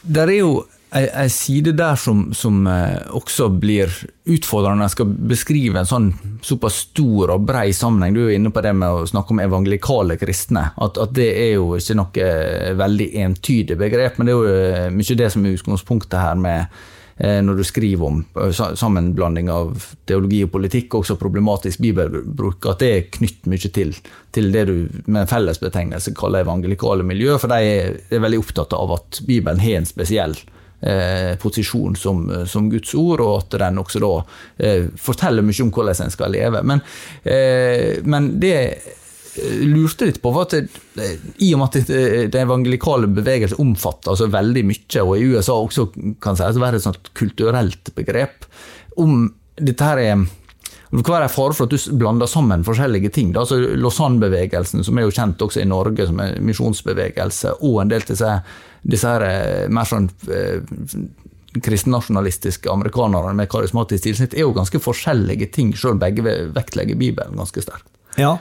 Det 0.02 0.24
er 0.24 0.38
jo 0.40 0.54
ei 0.92 1.30
side 1.30 1.76
der 1.78 1.96
som, 1.96 2.34
som, 2.34 2.68
eh, 2.68 2.98
også 3.14 3.50
blir 3.50 3.92
utfordrende 4.26 4.82
når 4.82 4.88
en 4.88 4.94
skal 4.94 5.12
beskrive 5.30 5.82
en 5.82 5.90
sånn 5.90 6.08
såpass 6.46 6.82
stor 6.88 7.36
og 7.36 7.46
brei 7.46 7.70
sammenheng. 7.74 8.16
Du 8.16 8.24
er 8.26 8.36
inne 8.38 8.52
på 8.54 8.64
det 8.66 8.74
med 8.74 8.90
å 8.90 9.08
snakke 9.10 9.36
om 9.36 9.42
evangelikale 9.44 10.18
kristne. 10.18 10.72
At, 10.82 10.98
at 10.98 11.14
det 11.14 11.30
er 11.30 11.52
jo 11.60 11.76
ikke 11.78 11.98
noe 12.00 12.30
veldig 12.80 13.10
entydig 13.26 13.78
begrep, 13.78 14.18
men 14.18 14.30
det 14.30 14.34
er 14.34 14.40
jo 14.40 14.56
eh, 14.56 14.88
mye 14.94 15.20
det 15.22 15.30
som 15.34 15.46
er 15.46 15.60
utgangspunktet 15.60 16.20
her 16.24 16.42
med 16.42 16.82
eh, 17.22 17.40
når 17.46 17.62
du 17.62 17.66
skriver 17.70 18.10
om 18.10 18.22
sammenblanding 18.50 19.54
av 19.54 19.90
teologi 20.10 20.42
og 20.48 20.54
politikk, 20.58 20.98
også 20.98 21.22
problematisk 21.22 21.86
bibelbruk, 21.86 22.66
at 22.66 22.82
det 22.82 22.94
er 22.96 23.10
knytt 23.14 23.46
mye 23.52 23.76
til, 23.78 23.94
til 24.34 24.54
det 24.56 24.70
du 24.72 24.78
med 25.06 25.28
en 25.28 25.34
fellesbetegnelse 25.38 26.18
kaller 26.18 26.48
evangelikale 26.48 27.06
miljø, 27.06 27.38
for 27.38 27.54
de 27.54 27.76
er, 27.78 28.00
veldig 28.18 28.42
opptatt 28.42 28.74
av 28.74 28.98
at 28.98 29.22
Bibelen 29.30 29.62
har 29.62 29.84
en 29.84 29.90
spesiell 29.90 30.34
eh, 30.34 30.56
posisjon 31.42 31.96
som, 32.00 32.22
som, 32.48 32.70
Guds 32.72 32.94
ord, 32.96 33.24
og 33.24 33.34
at 33.42 33.58
den 33.60 33.82
også 33.82 34.00
da 34.04 34.14
eh, 34.64 34.88
forteller 35.00 35.44
mye 35.44 35.66
om 35.66 35.74
hvordan 35.76 36.06
en 36.06 36.14
skal 36.14 36.32
leve. 36.32 36.62
Men, 36.64 36.84
eh, 37.24 38.00
men 38.08 38.32
det 38.40 38.56
eh, 38.64 39.66
lurte 39.68 40.08
litt 40.08 40.22
på, 40.24 40.32
for 40.36 40.48
at 40.48 40.56
i 41.40 41.52
og 41.54 41.62
med 41.62 41.68
at 41.82 41.92
den 42.32 42.46
evangelikale 42.46 43.12
bevegelse 43.12 43.60
omfatter 43.60 44.14
altså 44.14 44.30
veldig 44.32 44.66
mye, 44.72 45.04
og 45.04 45.16
i 45.18 45.30
USA 45.34 45.60
også 45.60 45.90
kan 46.24 46.40
sies 46.40 46.60
å 46.60 46.64
være 46.64 46.80
et 46.80 46.88
sånt 46.88 47.12
kulturelt 47.18 47.92
begrep, 47.98 48.48
om 49.00 49.28
dette 49.60 49.84
her 49.84 50.00
er 50.00 50.28
det 50.90 51.06
kan 51.06 51.20
være 51.20 51.30
for 51.30 51.68
at 51.68 51.70
du 51.70 51.98
blander 52.02 52.30
sammen 52.30 52.64
forskjellige 52.66 53.12
ting. 53.14 53.30
Altså 53.38 53.60
Lausanne-bevegelsen, 53.78 54.84
som 54.84 54.98
er 54.98 55.06
jo 55.06 55.14
kjent 55.14 55.42
også 55.46 55.62
i 55.62 55.70
Norge 55.70 56.08
som 56.10 56.20
en 56.24 56.40
misjonsbevegelse, 56.46 57.60
og 57.62 57.84
en 57.84 57.92
del 57.92 58.06
til 58.08 58.18
seg 58.18 58.48
disse 58.82 59.12
her, 59.12 59.26
eh, 59.28 59.68
mer 59.70 59.86
sånn 59.86 60.08
eh, 60.34 60.64
kristennasjonalistiske 61.62 62.72
amerikanerne 62.72 63.36
med 63.38 63.50
karismatisk 63.52 64.08
tilsnitt 64.08 64.34
er 64.34 64.48
jo 64.48 64.56
ganske 64.56 64.82
forskjellige 64.82 65.52
ting, 65.54 65.76
selv 65.78 66.02
begge 66.02 66.26
vektlegger 66.56 66.98
Bibelen 66.98 67.38
ganske 67.38 67.62
sterkt. 67.62 67.86
Ja, 68.18 68.38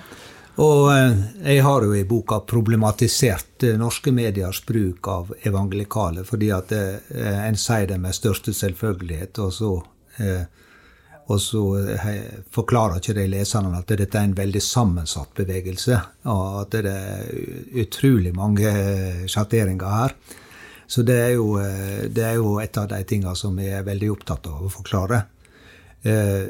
og 0.56 0.88
eh, 0.94 1.18
jeg 1.52 1.66
har 1.66 1.84
jo 1.84 1.92
i 1.98 2.06
boka 2.08 2.40
problematisert 2.48 3.66
norske 3.76 4.14
mediers 4.14 4.62
bruk 4.64 5.10
av 5.12 5.34
evangelikale, 5.42 6.24
fordi 6.24 6.48
at 6.54 6.72
en 6.72 7.60
sier 7.60 7.90
det 7.92 8.00
med 8.00 8.16
største 8.16 8.56
selvfølgelighet, 8.56 9.42
og 9.44 9.52
så 9.52 9.74
og 11.28 11.40
så 11.44 11.62
eh, 11.92 12.20
forklarer 12.54 13.02
ikke 13.02 13.16
de 13.18 13.26
leserne 13.28 13.76
at 13.76 13.90
dette 13.92 14.16
er 14.16 14.30
en 14.30 14.36
veldig 14.36 14.62
sammensatt 14.64 15.34
bevegelse, 15.36 15.98
og 16.32 16.44
at 16.62 16.76
det 16.76 16.92
er 16.92 17.80
utrolig 17.84 18.32
mange 18.36 18.70
sjatteringer 19.28 19.96
her. 19.98 20.14
Så 20.88 21.04
det 21.04 21.18
er, 21.20 21.34
jo, 21.36 21.58
eh, 21.60 22.06
det 22.08 22.24
er 22.24 22.38
jo 22.38 22.54
et 22.62 22.80
av 22.80 22.88
de 22.88 23.02
tingene 23.04 23.36
som 23.36 23.58
jeg 23.60 23.76
er 23.76 23.84
veldig 23.84 24.08
opptatt 24.14 24.48
av 24.48 24.62
å 24.64 24.72
forklare. 24.72 25.20
Eh, 26.08 26.48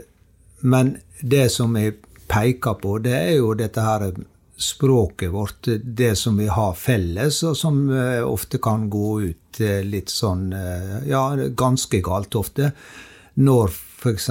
men 0.70 0.94
det 1.26 1.48
som 1.50 1.74
jeg 1.78 1.96
peker 2.30 2.78
på, 2.78 3.00
det 3.02 3.16
er 3.18 3.32
jo 3.40 3.56
dette 3.58 3.82
her 3.82 4.12
språket 4.58 5.32
vårt, 5.34 5.72
det 5.82 6.12
som 6.18 6.38
vi 6.38 6.46
har 6.50 6.78
felles, 6.78 7.40
og 7.46 7.58
som 7.58 7.82
ofte 8.26 8.58
kan 8.62 8.88
gå 8.90 9.10
ut 9.22 9.60
litt 9.86 10.10
sånn 10.10 10.50
Ja, 11.06 11.22
ganske 11.54 12.00
galt 12.02 12.34
ofte. 12.38 12.72
Når 13.38 13.70
f.eks. 13.70 14.26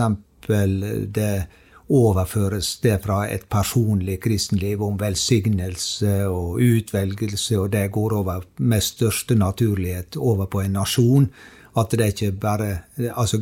det 0.48 1.48
overføres 1.88 2.78
det 2.84 2.98
fra 3.04 3.22
et 3.32 3.46
personlig 3.50 4.20
kristenliv 4.24 4.82
om 4.84 4.98
velsignelse 5.00 6.28
og 6.28 6.60
utvelgelse, 6.60 7.60
og 7.60 7.72
det 7.72 7.92
går 7.92 8.18
over 8.20 8.44
med 8.58 8.84
største 8.84 9.36
naturlighet 9.36 10.18
over 10.18 10.46
på 10.46 10.62
en 10.66 10.76
nasjon. 10.82 11.30
At 11.78 11.92
det 11.92 12.08
ikke 12.08 12.32
bare 12.32 12.78
Altså, 12.98 13.38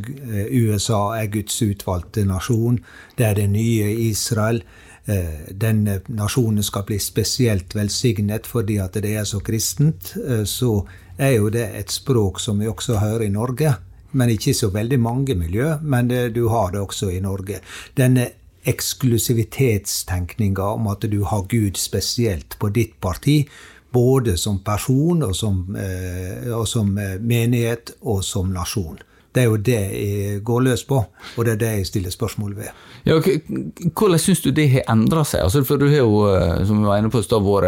USA 0.52 1.16
er 1.16 1.32
Guds 1.32 1.62
utvalgte 1.62 2.26
nasjon. 2.26 2.80
Det 3.18 3.26
er 3.26 3.34
det 3.34 3.50
nye 3.50 3.94
Israel. 4.10 4.64
Eh, 5.06 5.52
denne 5.52 6.02
nasjonen 6.08 6.64
skal 6.64 6.84
bli 6.84 7.00
spesielt 7.00 7.76
velsignet 7.76 8.48
fordi 8.48 8.78
at 8.78 8.94
det 8.94 9.16
er 9.16 9.24
så 9.24 9.40
kristent. 9.40 10.16
Eh, 10.28 10.44
så 10.44 10.86
er 11.18 11.38
jo 11.38 11.50
det 11.50 11.70
et 11.80 11.92
språk 11.92 12.40
som 12.40 12.60
vi 12.60 12.68
også 12.68 12.98
hører 12.98 13.22
i 13.22 13.30
Norge 13.30 13.76
men 14.16 14.30
ikke 14.34 14.54
så 14.56 14.72
veldig 14.74 15.00
mange 15.00 15.36
miljø. 15.38 15.76
Men 15.84 16.08
det, 16.12 16.30
du 16.36 16.48
har 16.50 16.72
det 16.74 16.82
også 16.82 17.12
i 17.14 17.20
Norge. 17.24 17.60
Denne 17.98 18.30
eksklusivitetstenkninga 18.66 20.64
om 20.64 20.88
at 20.90 21.02
du 21.12 21.24
har 21.30 21.46
Gud 21.50 21.78
spesielt 21.78 22.60
på 22.60 22.70
ditt 22.74 23.02
parti, 23.02 23.50
både 23.94 24.38
som 24.38 24.60
person 24.64 25.24
og 25.24 25.36
som, 25.36 25.76
eh, 25.80 26.52
og 26.52 26.68
som 26.68 26.98
eh, 26.98 27.20
menighet 27.22 27.92
og 28.02 28.24
som 28.26 28.54
nasjon. 28.54 28.98
Det 29.36 29.42
er 29.44 29.50
jo 29.52 29.58
det 29.68 29.80
jeg 29.92 30.44
går 30.48 30.62
løs 30.64 30.84
på, 30.88 30.96
og 31.38 31.46
det 31.46 31.52
er 31.54 31.60
det 31.60 31.72
jeg 31.78 31.88
stiller 31.90 32.12
spørsmål 32.12 32.56
ved. 32.56 32.70
Ja, 33.06 33.20
hvordan 33.20 34.20
syns 34.20 34.42
du 34.42 34.52
det 34.56 34.70
har 34.72 34.84
endra 34.92 35.24
seg? 35.28 35.44
Altså, 35.44 35.64
for 35.68 35.76
du 35.78 35.90
har 35.92 36.02
jo, 36.02 36.26
eh, 36.32 36.66
som 36.68 36.80
vi 36.82 36.88
var 36.88 36.98
inne 37.00 37.12
på, 37.12 37.22
var 37.44 37.64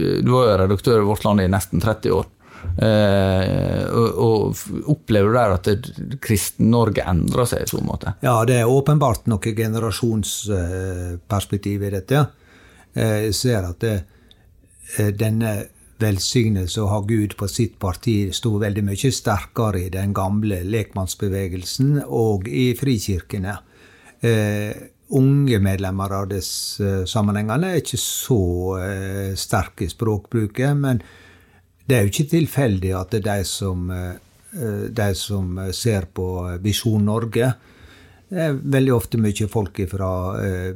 jo 0.00 0.56
redaktør 0.56 1.00
i 1.00 1.06
Vårt 1.06 1.24
Land 1.24 1.40
i 1.44 1.48
nesten 1.52 1.80
30 1.80 2.12
år. 2.16 2.26
Eh, 2.78 3.84
og, 3.90 4.18
og, 4.22 4.56
Opplever 4.92 5.28
du 5.30 5.34
der 5.38 5.50
at 5.54 5.66
Kristen-Norge 6.22 7.02
endrer 7.08 7.44
seg 7.48 7.62
i 7.64 7.68
så 7.70 7.80
måte? 7.84 8.08
Ja, 8.24 8.44
det 8.48 8.56
er 8.60 8.66
åpenbart 8.70 9.26
noe 9.30 9.54
generasjonsperspektiv 9.60 11.78
i 11.86 11.94
dette. 11.96 12.18
Eh, 12.94 13.18
jeg 13.28 13.34
ser 13.38 13.60
at 13.70 13.78
det, 13.84 13.96
eh, 14.96 15.12
denne 15.16 15.52
velsignelse 16.00 16.82
å 16.82 16.90
ha 16.90 16.98
Gud 17.08 17.36
på 17.40 17.48
sitt 17.48 17.78
parti 17.80 18.28
sto 18.36 18.56
veldig 18.60 18.84
mye 18.84 19.12
sterkere 19.14 19.86
i 19.86 19.92
den 19.92 20.12
gamle 20.16 20.60
lekmannsbevegelsen 20.68 22.02
og 22.04 22.48
i 22.48 22.68
frikirkene. 22.76 23.56
Eh, 24.20 24.72
unge 25.16 25.60
medlemmer 25.62 26.12
av 26.18 26.28
disse 26.32 27.04
sammenhengene 27.08 27.72
er 27.72 27.82
ikke 27.82 28.00
så 28.00 28.42
eh, 28.80 29.32
sterke 29.38 29.86
i 29.86 29.92
språkbruket. 29.92 30.76
men 30.76 31.02
det 31.86 31.96
er 31.96 32.04
jo 32.04 32.12
ikke 32.12 32.30
tilfeldig 32.34 32.92
at 32.98 33.14
det 33.14 33.22
er 33.22 33.40
de 33.40 33.48
som, 33.48 33.90
eh, 33.90 34.88
de 34.90 35.08
som 35.14 35.58
ser 35.72 36.08
på 36.14 36.26
Visjon 36.62 37.04
Norge, 37.06 37.54
det 38.26 38.42
er 38.42 38.56
veldig 38.58 38.90
ofte 38.90 39.18
mye 39.22 39.46
folk 39.46 39.78
fra 39.86 40.10
eh, 40.42 40.74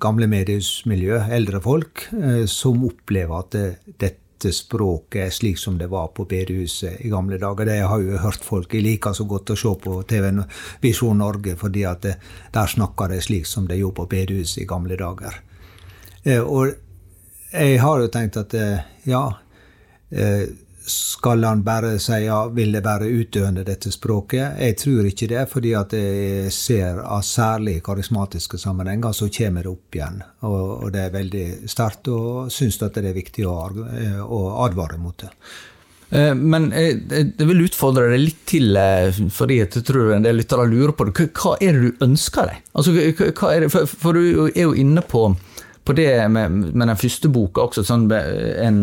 gamle 0.00 0.28
mediehusmiljø, 0.32 1.18
eldre 1.36 1.60
folk, 1.60 2.06
eh, 2.16 2.44
som 2.48 2.86
opplever 2.88 3.36
at 3.36 3.50
det, 3.52 3.66
dette 4.00 4.52
språket 4.56 5.26
er 5.26 5.34
slik 5.34 5.60
som 5.60 5.76
det 5.78 5.90
var 5.92 6.08
på 6.16 6.24
bedehuset 6.30 7.04
i 7.04 7.12
gamle 7.12 7.36
dager. 7.38 7.68
Det 7.68 7.76
har 7.84 8.00
jo 8.00 8.22
hørt 8.24 8.48
folk. 8.48 8.72
Jeg 8.72 8.86
liker 8.86 9.12
så 9.14 9.28
godt 9.28 9.52
å 9.52 9.58
se 9.60 9.74
på 9.84 9.98
TV 10.08 10.30
Visjon 10.80 11.20
Norge, 11.20 11.54
fordi 11.60 11.84
at 11.86 12.08
det, 12.08 12.16
der 12.54 12.72
snakker 12.72 13.12
de 13.12 13.20
slik 13.22 13.46
som 13.46 13.68
de 13.68 13.76
gjorde 13.82 14.00
på 14.00 14.08
bedehuset 14.16 14.64
i 14.64 14.68
gamle 14.72 14.96
dager. 14.96 15.36
Eh, 16.24 16.40
og 16.40 16.72
jeg 17.52 17.76
har 17.84 18.00
jo 18.00 18.08
tenkt 18.08 18.40
at 18.40 18.56
eh, 18.56 18.88
ja, 19.04 19.26
Eh, 19.28 19.41
skal 20.86 21.44
han 21.44 21.62
bare 21.62 21.98
si 22.02 22.18
ja, 22.24 22.46
vil 22.52 22.72
det 22.74 22.82
være 22.84 23.10
utdøende 23.10 23.64
dette 23.66 23.92
språket? 23.94 24.58
Jeg 24.58 24.76
tror 24.80 25.08
ikke 25.08 25.28
det, 25.30 25.44
fordi 25.50 25.74
at 25.78 25.94
jeg 25.96 26.52
ser 26.54 27.00
av 27.02 27.22
særlig 27.26 27.78
karismatiske 27.86 28.58
sammenhenger 28.58 29.14
så 29.16 29.30
kommer 29.32 29.66
det 29.66 29.72
opp 29.72 29.98
igjen. 29.98 30.22
Og, 30.48 30.62
og 30.84 30.94
det 30.94 31.04
er 31.06 31.14
veldig 31.14 31.46
sterkt, 31.70 32.10
og 32.10 32.50
syns 32.52 32.80
at 32.82 32.98
det 32.98 33.12
er 33.12 33.20
viktig 33.20 33.46
å, 33.48 33.54
å 34.26 34.42
advare 34.66 34.98
mot 35.00 35.16
det. 35.22 35.30
Eh, 36.12 36.34
men 36.36 36.68
jeg 36.74 37.32
vil 37.38 37.64
utfordre 37.64 38.10
deg 38.12 38.26
litt 38.26 38.44
til, 38.50 38.76
eh, 38.76 39.22
fordi 39.32 39.62
jeg 39.62 39.86
tror 39.86 40.12
en 40.16 40.26
del 40.26 40.40
lyttere 40.42 40.68
lurer 40.68 40.96
på 40.96 41.08
det. 41.08 41.30
Hva 41.30 41.56
er 41.60 41.78
det 41.78 41.92
du 41.92 42.04
ønsker 42.04 42.50
deg? 42.50 42.62
Altså, 42.74 42.92
det, 42.98 43.86
for 43.88 44.18
du 44.18 44.48
er 44.50 44.64
jo 44.66 44.74
inne 44.74 45.04
på, 45.06 45.28
på 45.82 45.96
det 45.96 46.10
med, 46.28 46.58
med, 46.72 46.88
den 46.88 46.98
første 47.00 47.30
boka 47.32 47.68
også, 47.68 47.86
sånn 47.86 48.10
en 48.12 48.82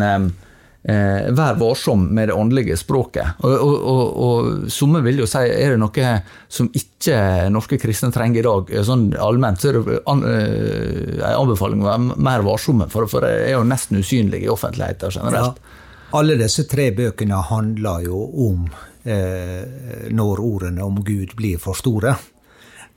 eh, 0.90 1.30
vær 1.36 1.58
varsom 1.60 2.08
med 2.16 2.30
det 2.30 2.36
åndelige 2.38 2.78
språket. 2.80 3.40
Og, 3.46 3.54
og, 3.56 3.76
og, 3.94 4.02
og 4.26 4.72
Somme 4.74 5.02
vil 5.06 5.22
jo 5.24 5.28
si 5.30 5.44
er 5.46 5.76
det 5.76 5.82
noe 5.82 6.14
som 6.50 6.70
ikke 6.74 7.50
norske 7.54 7.80
kristne 7.82 8.12
trenger 8.16 8.42
i 8.42 8.48
dag. 8.48 8.74
Sånn 8.88 9.10
allment 9.20 9.62
så 9.62 9.72
er 9.72 9.80
det 9.80 10.00
an, 10.10 10.26
eh, 10.26 11.20
en 11.20 11.38
anbefaling 11.44 11.86
å 11.86 11.90
være 11.92 12.20
mer 12.30 12.46
varsomme, 12.48 12.90
for, 12.92 13.10
for 13.12 13.26
det 13.26 13.50
er 13.50 13.56
jo 13.58 13.68
nesten 13.68 14.02
usynlig 14.02 14.44
i 14.46 14.52
offentligheten 14.52 15.16
generelt. 15.20 15.62
Ja. 15.62 15.86
Alle 16.20 16.40
disse 16.40 16.66
tre 16.66 16.90
bøkene 16.98 17.38
handler 17.52 18.02
jo 18.08 18.24
om 18.50 18.66
eh, 19.06 20.10
når 20.10 20.42
ordene 20.42 20.86
om 20.86 21.04
Gud 21.06 21.36
blir 21.38 21.62
for 21.62 21.78
store. 21.78 22.16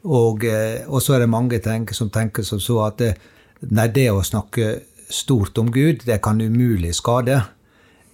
Og, 0.08 0.44
eh, 0.48 0.88
så 1.00 1.16
er 1.16 1.24
det 1.24 1.30
mange 1.30 1.60
tenker, 1.62 1.94
som 1.94 2.10
tenker 2.10 2.46
som 2.46 2.60
så 2.62 2.80
at 2.88 3.02
det, 3.02 3.12
nei, 3.70 3.88
det 3.92 4.08
å 4.10 4.24
snakke 4.24 4.74
stort 5.12 5.58
om 5.60 5.68
Gud, 5.70 6.06
det 6.08 6.22
kan 6.24 6.40
umulig 6.40 6.94
skade. 6.96 7.42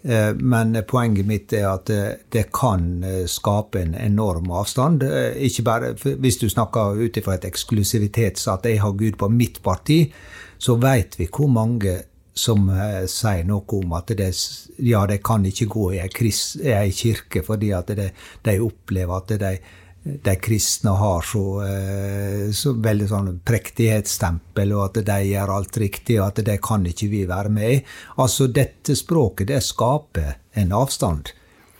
Eh, 0.08 0.34
men 0.34 0.72
poenget 0.88 1.26
mitt 1.28 1.52
er 1.52 1.66
at 1.68 1.90
det 2.32 2.46
kan 2.56 3.04
eh, 3.04 3.24
skape 3.28 3.82
en 3.82 3.94
enorm 3.94 4.48
avstand. 4.56 5.02
Eh, 5.04 5.36
ikke 5.44 5.64
bare 5.66 5.92
Hvis 5.92 6.38
du 6.40 6.48
snakker 6.48 6.96
ut 6.96 7.16
ifra 7.16 7.36
et 7.36 7.44
eksklusivitets 7.44 8.48
at 8.48 8.64
jeg 8.64 8.80
har 8.80 8.96
Gud 8.96 9.18
på 9.20 9.28
mitt 9.28 9.60
parti, 9.62 10.06
så 10.58 10.78
veit 10.80 11.18
vi 11.18 11.28
hvor 11.28 11.52
mange 11.52 11.98
som 12.38 12.70
sier 13.10 13.42
noe 13.44 13.80
om 13.80 13.92
at 13.98 14.12
det, 14.14 14.30
ja, 14.86 15.00
de 15.10 15.16
kan 15.18 15.44
ikke 15.46 15.66
gå 15.66 15.88
i 15.96 15.98
ei 15.98 16.90
kirke 16.94 17.42
fordi 17.42 17.72
at 17.74 17.90
de, 17.98 18.12
de 18.46 18.54
opplever 18.62 19.16
at 19.16 19.32
de 19.42 19.50
de 20.22 20.36
kristne 20.36 20.90
har 20.90 21.22
så, 21.22 21.44
eh, 21.64 22.50
så 22.52 22.72
veldig 22.72 23.08
sånn 23.08 23.32
prektighetsstempel, 23.44 24.72
og 24.76 24.84
at 24.84 25.04
de 25.06 25.18
gjør 25.30 25.54
alt 25.56 25.80
riktig, 25.80 26.20
og 26.20 26.28
at 26.28 26.44
det 26.46 26.60
kan 26.62 26.86
ikke 26.86 27.10
vi 27.12 27.24
være 27.28 27.52
med 27.52 27.72
i. 27.72 27.82
Altså, 28.16 28.46
dette 28.46 28.96
språket, 28.96 29.48
det 29.48 29.62
skaper 29.64 30.36
en 30.54 30.72
avstand. 30.72 31.32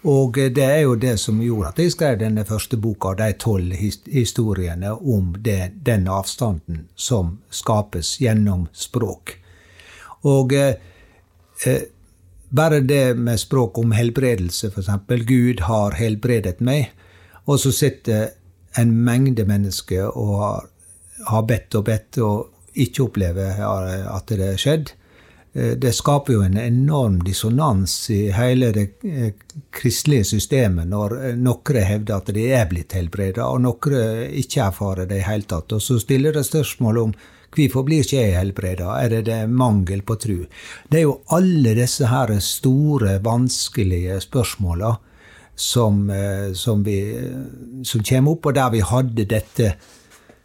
Og 0.09 0.39
det 0.55 0.65
er 0.65 0.85
jo 0.85 0.95
det 0.95 1.17
som 1.19 1.41
gjorde 1.43 1.73
at 1.73 1.81
jeg 1.83 1.93
skrev 1.93 2.19
denne 2.21 2.45
første 2.47 2.79
boka, 2.79 3.17
de 3.19 3.33
tolv 3.35 3.75
historiene 4.07 4.93
om 4.95 5.35
det, 5.43 5.73
den 5.85 6.07
avstanden 6.09 6.87
som 6.95 7.39
skapes 7.51 8.17
gjennom 8.23 8.69
språk. 8.73 9.39
Og 10.25 10.53
eh, 10.53 10.75
eh 11.67 11.87
bare 12.51 12.81
det 12.81 13.15
med 13.15 13.41
språk 13.41 13.79
om 13.79 13.91
helbredelse, 13.93 14.71
f.eks. 14.73 14.89
Gud 15.29 15.61
har 15.61 15.99
helbredet 15.99 16.63
meg. 16.65 16.95
Og 17.49 17.61
så 17.61 17.73
sitter 17.73 18.31
en 18.79 18.93
mengde 19.05 19.45
mennesker 19.49 20.13
og 20.13 20.69
har, 21.27 21.43
bedt 21.49 21.75
og 21.75 21.85
bedt 21.89 22.21
og 22.23 22.79
ikke 22.79 23.09
opplever 23.09 23.59
at 23.59 24.31
det 24.31 24.53
har 24.53 24.61
skjedd. 24.61 24.93
Eh, 25.53 25.75
det 25.81 25.93
skaper 25.97 26.33
jo 26.33 26.43
en 26.45 26.59
enorm 26.61 27.23
dissonans 27.25 27.95
i 28.11 28.29
hele 28.35 28.71
det 28.77 28.87
eh, 29.09 29.33
kristelige 29.75 30.29
systemet 30.35 30.91
når 30.91 31.17
eh, 31.19 31.41
noen 31.41 31.81
hevder 31.89 32.21
at 32.21 32.31
de 32.37 32.45
er 32.53 32.69
blitt 32.71 32.95
helbredet, 32.97 33.43
og 33.45 33.65
noen 33.65 34.37
ikke 34.43 34.69
erfarer 34.69 35.09
det 35.09 35.23
i 35.23 35.27
hele 35.27 35.49
tatt. 35.49 35.73
Og 35.73 35.83
så 35.83 35.99
stiller 36.03 36.37
det 36.37 36.47
spørsmål 36.49 37.03
om 37.07 37.17
hvorfor 37.57 37.87
blir 37.87 38.05
ikke 38.05 38.21
jeg 38.21 38.37
helbreda? 38.37 38.93
Er 39.01 39.13
det, 39.17 39.25
det 39.31 39.41
mangel 39.49 40.05
på 40.07 40.19
tru? 40.21 40.39
Det 40.91 41.01
er 41.01 41.07
jo 41.09 41.21
alle 41.35 41.75
disse 41.79 42.11
her 42.13 42.35
store, 42.45 43.19
vanskelige 43.25 44.21
spørsmåla 44.29 44.99
som, 45.59 46.11
eh, 46.11 46.53
som, 46.53 46.83
vi, 46.85 47.29
som 47.85 48.03
kommer 48.03 48.31
opp, 48.31 48.47
og 48.47 48.55
der 48.55 48.71
vi 48.71 48.83
hadde 48.87 49.25
dette 49.27 49.73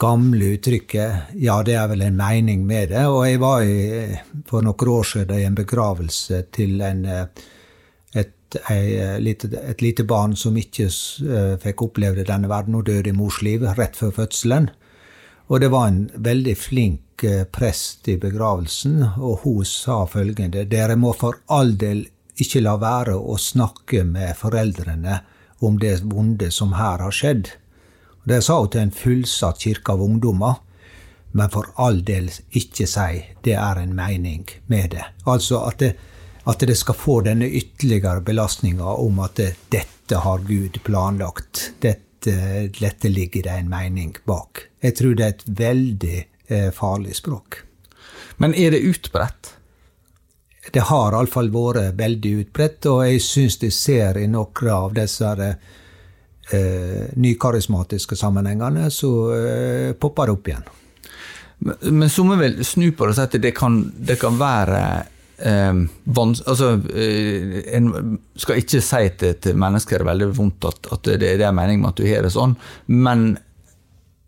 gamle 0.01 0.55
uttrykket 0.55 1.35
'ja, 1.37 1.61
det 1.63 1.75
er 1.77 1.87
vel 1.87 2.01
en 2.01 2.17
mening 2.17 2.65
med 2.65 2.89
det'. 2.89 3.05
Og 3.05 3.27
jeg 3.27 3.39
var 3.39 3.61
i, 3.61 4.17
for 4.49 4.61
noen 4.61 4.89
år 4.89 5.03
siden 5.03 5.37
i 5.37 5.45
en 5.45 5.55
begravelse 5.55 6.41
til 6.51 6.81
en, 6.81 7.05
eh, 7.05 7.25
et, 8.15 8.57
et, 8.69 9.45
et 9.45 9.81
lite 9.81 10.03
barn 10.03 10.35
som 10.35 10.57
ikke 10.57 10.89
fikk 11.61 11.81
oppleve 11.81 12.25
denne 12.25 12.49
verden 12.49 12.75
og 12.75 12.85
døde 12.85 13.09
i 13.09 13.13
mors 13.13 13.41
liv 13.41 13.61
rett 13.61 13.95
før 13.95 14.11
fødselen. 14.11 14.69
Og 15.49 15.61
det 15.61 15.71
var 15.71 15.87
en 15.87 16.09
veldig 16.15 16.57
flink 16.57 17.25
prest 17.51 18.07
i 18.07 18.17
begravelsen, 18.17 19.03
og 19.17 19.39
hun 19.43 19.65
sa 19.65 20.05
følgende 20.05 20.65
'Dere 20.65 20.95
må 20.95 21.13
for 21.13 21.37
all 21.49 21.75
del 21.77 22.07
ikke 22.41 22.63
la 22.63 22.77
være 22.81 23.15
å 23.17 23.37
snakke 23.37 24.03
med 24.07 24.35
foreldrene 24.37 25.19
om 25.63 25.77
det 25.79 25.99
vonde 26.03 26.49
som 26.51 26.73
her 26.77 27.03
har 27.03 27.13
skjedd. 27.13 27.51
Det 28.23 28.39
sa 28.43 28.59
hun 28.61 28.71
til 28.71 28.85
en 28.85 28.95
fullsatt 28.95 29.65
kirke 29.65 29.95
av 29.95 30.03
ungdommer. 30.03 30.61
men 31.35 31.49
for 31.49 31.65
all 31.81 32.03
del 32.05 32.27
ikke 32.53 32.85
si 32.85 33.23
det 33.41 33.55
er 33.57 33.79
en 33.81 33.95
mening 33.97 34.43
med 34.69 34.91
det. 34.93 35.05
Altså 35.25 35.63
at 35.65 35.79
det, 35.79 35.95
at 36.45 36.59
det 36.59 36.75
skal 36.77 36.93
få 36.93 37.21
denne 37.25 37.47
ytterligere 37.49 38.21
belastninga 38.21 38.85
om 39.01 39.19
at 39.19 39.35
det, 39.35 39.55
dette 39.73 40.19
har 40.21 40.43
Gud 40.45 40.77
planlagt. 40.85 41.71
Dette, 41.81 42.69
dette 42.79 43.09
ligger 43.09 43.47
det 43.47 43.55
en 43.63 43.71
mening 43.71 44.13
bak. 44.29 44.67
Jeg 44.83 44.97
tror 44.99 45.17
det 45.17 45.25
er 45.25 45.33
et 45.33 45.45
veldig 45.47 46.19
eh, 46.47 46.69
farlig 46.75 47.17
språk. 47.17 47.63
Men 48.37 48.53
er 48.53 48.75
det 48.75 48.85
utbredt? 48.85 49.55
Det 50.71 50.85
har 50.87 51.15
iallfall 51.15 51.49
vært 51.51 51.97
veldig 51.99 52.33
utbredt, 52.43 52.87
og 52.91 53.03
jeg 53.07 53.23
syns 53.23 53.59
de 53.59 53.71
ser 53.73 54.19
i 54.21 54.27
noen 54.31 54.69
av 54.71 54.93
disse 54.95 55.31
eh, 55.43 57.09
nykarismatiske 57.19 58.15
sammenhengene, 58.15 58.87
så 58.91 59.11
eh, 59.35 59.91
popper 59.99 60.29
det 60.29 60.37
opp 60.37 60.47
igjen. 60.47 60.69
Men, 61.63 61.81
men 61.99 62.11
så 62.11 62.23
vi 62.27 62.39
vel 62.39 62.63
snu 62.65 62.91
på 62.91 63.07
det 63.07 63.15
og 63.15 63.19
si 63.19 63.25
at 63.27 63.41
det 63.43 63.53
kan, 63.55 63.79
det 63.95 64.17
kan 64.21 64.39
være 64.39 64.81
eh, 65.43 65.83
vans, 66.15 66.43
altså, 66.47 66.73
eh, 66.95 67.63
En 67.77 68.19
skal 68.35 68.63
ikke 68.63 68.81
si 68.83 69.03
til, 69.19 69.39
til 69.43 69.59
mennesker 69.59 69.99
det 69.99 70.05
er 70.05 70.11
veldig 70.11 70.29
vondt 70.37 70.69
at, 70.69 70.91
at 70.95 71.09
det, 71.11 71.37
det, 71.39 71.47
er 71.47 71.55
meningen 71.55 71.83
med 71.83 71.93
at 71.93 72.01
du 72.01 72.07
har 72.07 72.23
det 72.23 72.33
sånn, 72.35 72.55
men 72.87 73.33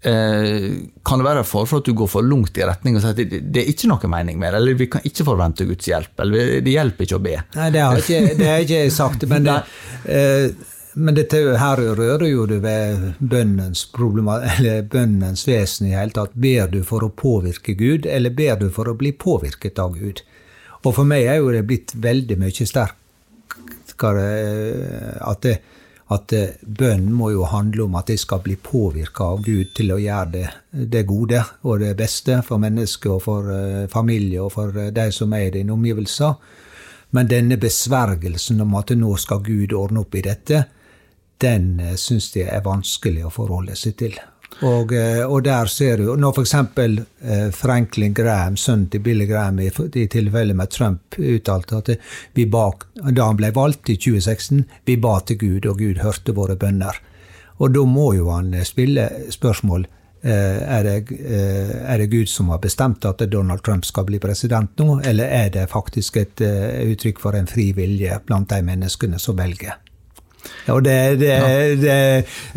kan 0.06 1.22
det 1.22 1.26
være 1.26 1.42
fare 1.48 1.66
for 1.66 1.82
at 1.82 1.88
du 1.88 1.96
går 1.98 2.10
for 2.12 2.26
langt 2.26 2.58
i 2.60 2.66
retning 2.68 2.98
og 2.98 3.02
sier 3.02 3.16
at 3.16 3.22
det, 3.22 3.40
det, 3.50 3.64
er 3.64 3.72
ikke 3.72 3.90
noe 3.90 4.12
mening 4.12 4.38
med 4.38 4.54
det, 4.54 4.60
eller 4.60 4.78
vi 4.78 4.90
kan 4.94 5.08
ikke 5.08 5.26
forvente 5.26 5.66
Guds 5.66 5.90
hjelp, 5.90 6.14
eller 6.22 6.60
det 6.62 6.76
hjelper 6.76 7.08
ikke 7.08 7.18
å 7.18 7.26
be? 7.26 7.36
Nei, 7.56 7.72
det 7.74 7.82
har 7.82 8.02
ikke, 8.04 8.22
det 8.38 8.50
har 8.52 8.66
ikke 8.68 8.84
sagt. 8.94 9.26
men 9.32 9.48
det, 9.48 9.58
eh, 10.16 10.48
men 10.96 11.18
dette 11.18 11.42
her 11.60 11.82
rører 11.98 12.28
jo 12.30 12.46
det 12.48 12.62
ved 12.64 13.02
bønnens, 13.20 13.84
bønnens 13.92 15.44
vesen 15.48 15.90
i 15.90 15.96
hele 15.96 16.16
tatt. 16.16 16.36
Ber 16.40 16.70
du 16.72 16.80
for 16.88 17.04
å 17.04 17.12
påvirke 17.12 17.76
Gud, 17.76 18.08
eller 18.08 18.32
ber 18.32 18.62
du 18.62 18.70
for 18.72 18.88
å 18.88 18.96
bli 18.96 19.12
påvirket 19.12 19.82
av 19.84 19.98
Gud? 20.00 20.22
Og 20.86 20.94
for 20.96 21.08
meg 21.08 21.28
er 21.28 21.42
jo 21.42 21.52
det 21.52 21.66
blitt 21.68 21.96
veldig 22.00 22.38
mye 22.40 22.70
sterkere 22.70 24.26
eh, 24.40 25.18
at, 25.20 25.44
det, 25.44 25.58
at 26.16 26.34
bønnen 26.66 27.14
må 27.14 27.30
jo 27.34 27.46
handle 27.50 27.86
om 27.86 27.98
at 28.00 28.10
jeg 28.12 28.22
skal 28.24 28.42
bli 28.44 28.56
påvirka 28.56 29.28
av 29.36 29.44
Gud 29.46 29.74
til 29.78 29.94
å 29.94 30.00
gjøre 30.02 30.32
det, 30.34 30.46
det, 30.72 31.04
gode 31.08 31.42
og 31.64 31.82
det 31.84 31.94
beste 32.00 32.40
for 32.48 32.62
mennesker 32.64 33.18
og 33.18 33.24
for 33.26 33.52
eh, 33.54 33.88
familie 33.92 34.44
og 34.44 34.54
for 34.56 34.80
eh, 34.80 34.94
de 34.96 35.10
som 35.16 35.34
er 35.36 35.50
i 35.50 35.54
dine 35.58 35.76
omgivelser. 35.76 36.38
Men 37.16 37.30
denne 37.32 37.60
besvergelsen 37.62 38.64
om 38.66 38.76
at 38.80 38.96
nå 38.98 39.14
skal 39.22 39.44
Gud 39.46 39.76
ordne 39.78 40.04
opp 40.04 40.16
i 40.18 40.24
dette, 40.26 40.66
den 41.42 41.80
eh, 41.80 41.98
syns 42.00 42.32
de 42.34 42.48
er 42.48 42.66
vanskelig 42.66 43.28
å 43.28 43.34
forholde 43.34 43.76
seg 43.80 44.00
til. 44.02 44.18
Og, 44.64 44.94
eh, 44.96 45.24
og 45.28 45.44
der 45.44 45.68
ser 45.68 46.00
du 46.00 46.14
Når 46.16 46.38
f.eks. 46.38 46.54
Eh, 46.56 47.50
Franklin 47.52 48.14
Graham, 48.14 48.56
sønnen 48.56 48.88
til 48.90 49.02
Billy 49.04 49.28
Graham, 49.28 49.60
i, 49.60 49.68
i 49.68 50.08
tilfellet 50.08 50.56
med 50.56 50.72
Trump, 50.72 51.18
uttalte 51.18 51.82
at 51.82 51.90
vi 52.34 52.46
ba, 52.46 52.70
da 53.12 53.28
han 53.28 53.40
ble 53.40 53.52
valgt 53.56 53.90
i 53.90 53.98
2016, 53.98 54.64
vi 54.86 54.96
ba 54.96 55.20
til 55.26 55.40
Gud, 55.42 55.66
og 55.66 55.80
Gud 55.80 56.00
hørte 56.04 56.36
våre 56.36 56.56
bønner. 56.56 57.02
Og 57.58 57.72
da 57.72 57.84
må 57.88 58.14
jo 58.16 58.32
han 58.32 58.54
spille 58.68 59.10
spørsmål 59.32 59.88
er 60.26 60.82
det, 60.82 61.20
er 61.22 62.00
det, 62.02 62.08
Gud 62.10 62.26
som 62.26 62.48
har 62.50 62.58
bestemt 62.58 63.06
at 63.06 63.22
Donald 63.30 63.62
Trump 63.62 63.86
skal 63.86 64.08
bli 64.08 64.18
president 64.18 64.74
nå, 64.82 64.96
eller 65.06 65.30
er 65.30 65.52
det 65.54 65.68
faktisk 65.70 66.18
et 66.18 66.42
uttrykk 66.42 67.22
for 67.22 67.38
en 67.38 67.46
fri 67.46 67.68
vilje 67.78 68.18
blant 68.26 68.50
de 68.50 68.64
menneskene 68.66 69.22
som 69.22 69.38
velger? 69.38 69.78
Og 70.74 70.84
det, 70.86 70.98
det, 71.22 71.32
ja. 71.32 71.48
det, 71.80 71.96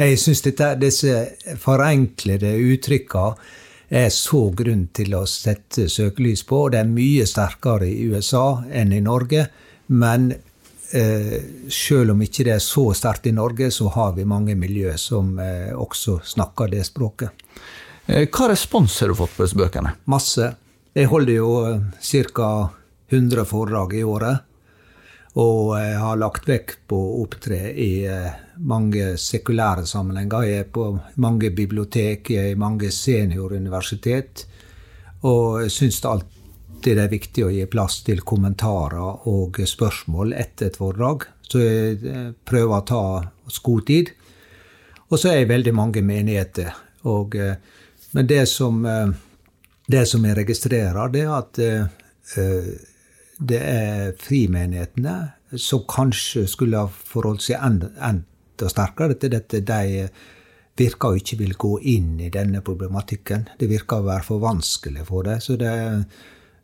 jeg 0.01 0.19
syns 0.21 0.45
disse 0.81 1.23
forenklede 1.61 2.53
uttrykkene 2.73 3.57
er 3.89 4.11
så 4.13 4.51
grunn 4.53 4.89
til 4.93 5.15
å 5.17 5.23
sette 5.29 5.89
søkelys 5.89 6.45
på. 6.49 6.67
Det 6.73 6.83
er 6.83 6.91
mye 6.91 7.25
sterkere 7.29 7.89
i 7.89 8.05
USA 8.11 8.61
enn 8.69 8.93
i 8.93 9.01
Norge. 9.05 9.47
Men 9.97 10.29
eh, 10.33 11.37
selv 11.73 12.13
om 12.13 12.23
ikke 12.25 12.45
det 12.49 12.57
er 12.59 12.65
så 12.65 12.91
sterkt 12.97 13.31
i 13.31 13.35
Norge, 13.37 13.71
så 13.73 13.89
har 13.95 14.13
vi 14.19 14.29
mange 14.29 14.57
miljø 14.61 14.93
som 15.01 15.39
eh, 15.41 15.73
også 15.73 16.21
snakker 16.35 16.73
det 16.75 16.85
språket. 16.89 17.47
Eh, 18.07 18.29
hva 18.29 18.51
respons 18.53 19.01
har 19.01 19.13
du 19.13 19.17
fått 19.17 19.37
på 19.37 19.47
disse 19.47 19.59
bøkene? 19.59 19.95
Masse. 20.13 20.53
Jeg 20.97 21.09
holder 21.09 21.41
jo 21.41 21.55
eh, 21.69 22.29
ca. 22.35 22.51
100 23.09 23.45
foredrag 23.49 23.95
i 23.97 24.05
året. 24.05 24.45
Og 25.39 25.77
jeg 25.79 25.99
har 26.01 26.19
lagt 26.19 26.49
vekt 26.51 26.81
på 26.91 26.99
å 26.99 27.19
opptre 27.23 27.71
i 27.79 28.03
eh, 28.11 28.39
mange 28.67 29.13
sekulære 29.23 29.85
sammenhenger. 29.87 30.47
Jeg 30.49 30.65
er 30.65 30.73
på 30.75 30.89
mange 31.23 31.53
bibliotek, 31.55 32.33
jeg 32.35 32.43
er 32.43 32.57
i 32.57 32.59
mange 32.59 32.91
senioruniversitet. 32.95 34.49
Og 35.23 35.63
jeg 35.63 35.75
syns 35.77 36.01
alltid 36.03 36.35
det 36.89 37.05
er 37.05 37.13
viktig 37.13 37.45
å 37.47 37.53
gi 37.55 37.65
plass 37.71 38.01
til 38.07 38.23
kommentarer 38.27 39.29
og 39.31 39.59
spørsmål 39.67 40.35
etter 40.39 40.73
et 40.73 40.81
foredrag. 40.81 41.29
Så 41.47 41.63
jeg 41.63 42.03
eh, 42.03 42.29
prøver 42.35 42.75
å 42.75 42.87
ta 42.91 43.05
oss 43.47 43.63
god 43.63 43.87
tid. 43.93 44.13
Og 45.09 45.17
så 45.21 45.31
er 45.31 45.43
jeg 45.43 45.53
veldig 45.55 45.77
mange 45.77 46.03
menigheter. 46.03 46.75
Og, 47.07 47.39
eh, 47.39 47.55
men 48.19 48.27
det 48.27 48.43
som, 48.51 48.83
det 49.87 50.05
som 50.09 50.25
jeg 50.25 50.37
registrerer, 50.41 51.11
det 51.13 51.27
er 51.29 51.35
at 51.37 51.59
det 53.39 53.59
er 53.63 54.17
frimenighetene 54.19 55.17
som 55.57 55.85
kanskje 55.89 56.47
skulle 56.51 56.83
ha 56.83 56.89
forholdt 56.89 57.47
seg 57.47 57.63
enda, 57.65 57.91
enda 58.05 58.71
sterkere 58.71 59.17
til 59.21 59.33
dette. 59.33 59.63
De 59.65 60.09
virker 60.79 61.13
å 61.13 61.19
ikke 61.19 61.39
vil 61.41 61.55
gå 61.59 61.75
inn 61.95 62.17
i 62.23 62.33
denne 62.35 62.63
problematikken. 62.65 63.49
Det 63.59 63.71
virker 63.71 64.03
å 64.03 64.09
være 64.09 64.27
for 64.27 64.43
vanskelig 64.43 65.07
for 65.09 65.29
dem. 65.29 65.41
Så 65.43 65.57
det, 65.61 65.71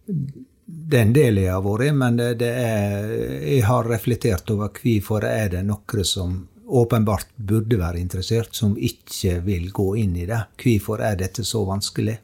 det, 0.07 0.99
er 0.99 1.07
en 1.07 1.15
del 1.15 1.41
jeg 1.43 1.55
har 1.55 1.63
vært 1.65 1.87
i, 1.87 1.93
men 2.03 2.19
det, 2.21 2.33
det 2.43 2.51
er, 2.65 3.15
jeg 3.45 3.63
har 3.69 3.89
reflektert 3.91 4.51
over 4.55 4.75
hvorfor 4.75 5.29
er 5.31 5.55
det 5.57 5.65
noen 5.69 6.05
som 6.09 6.43
åpenbart 6.65 7.35
burde 7.37 7.79
være 7.79 8.01
interessert, 8.01 8.55
som 8.57 8.77
ikke 8.77 9.39
vil 9.45 9.71
gå 9.75 9.89
inn 10.01 10.15
i 10.17 10.29
det. 10.29 10.41
Hvorfor 10.61 11.03
er 11.05 11.19
dette 11.21 11.45
så 11.47 11.65
vanskelig? 11.69 12.19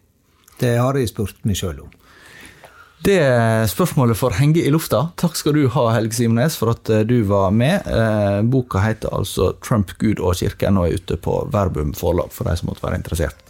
Det 0.61 0.75
har 0.77 0.97
jeg 0.97 1.11
spurt 1.13 1.45
meg 1.49 1.59
sjøl 1.61 1.85
om. 1.85 1.91
Det 3.01 3.21
spørsmålet 3.73 4.19
får 4.21 4.35
henge 4.37 4.61
i 4.61 4.71
lufta. 4.73 5.07
Takk 5.17 5.39
skal 5.39 5.57
du 5.57 5.63
ha, 5.73 5.87
Helge 5.95 6.19
Simnes, 6.19 6.57
for 6.61 6.75
at 6.75 6.91
eh, 6.93 7.05
du 7.09 7.23
var 7.25 7.49
med. 7.51 7.87
Eh, 7.89 8.41
boka 8.45 8.83
heter 8.85 9.15
altså 9.17 9.55
'Trump, 9.57 9.95
Gud 9.99 10.21
og 10.21 10.37
kirken' 10.37 10.77
og 10.77 10.89
er 10.89 11.01
ute 11.01 11.17
på 11.17 11.39
Verbum 11.53 11.95
forlag, 11.97 12.29
for 12.33 12.45
de 12.45 12.57
som 12.61 12.69
måtte 12.69 12.85
være 12.85 13.01
interessert. 13.01 13.50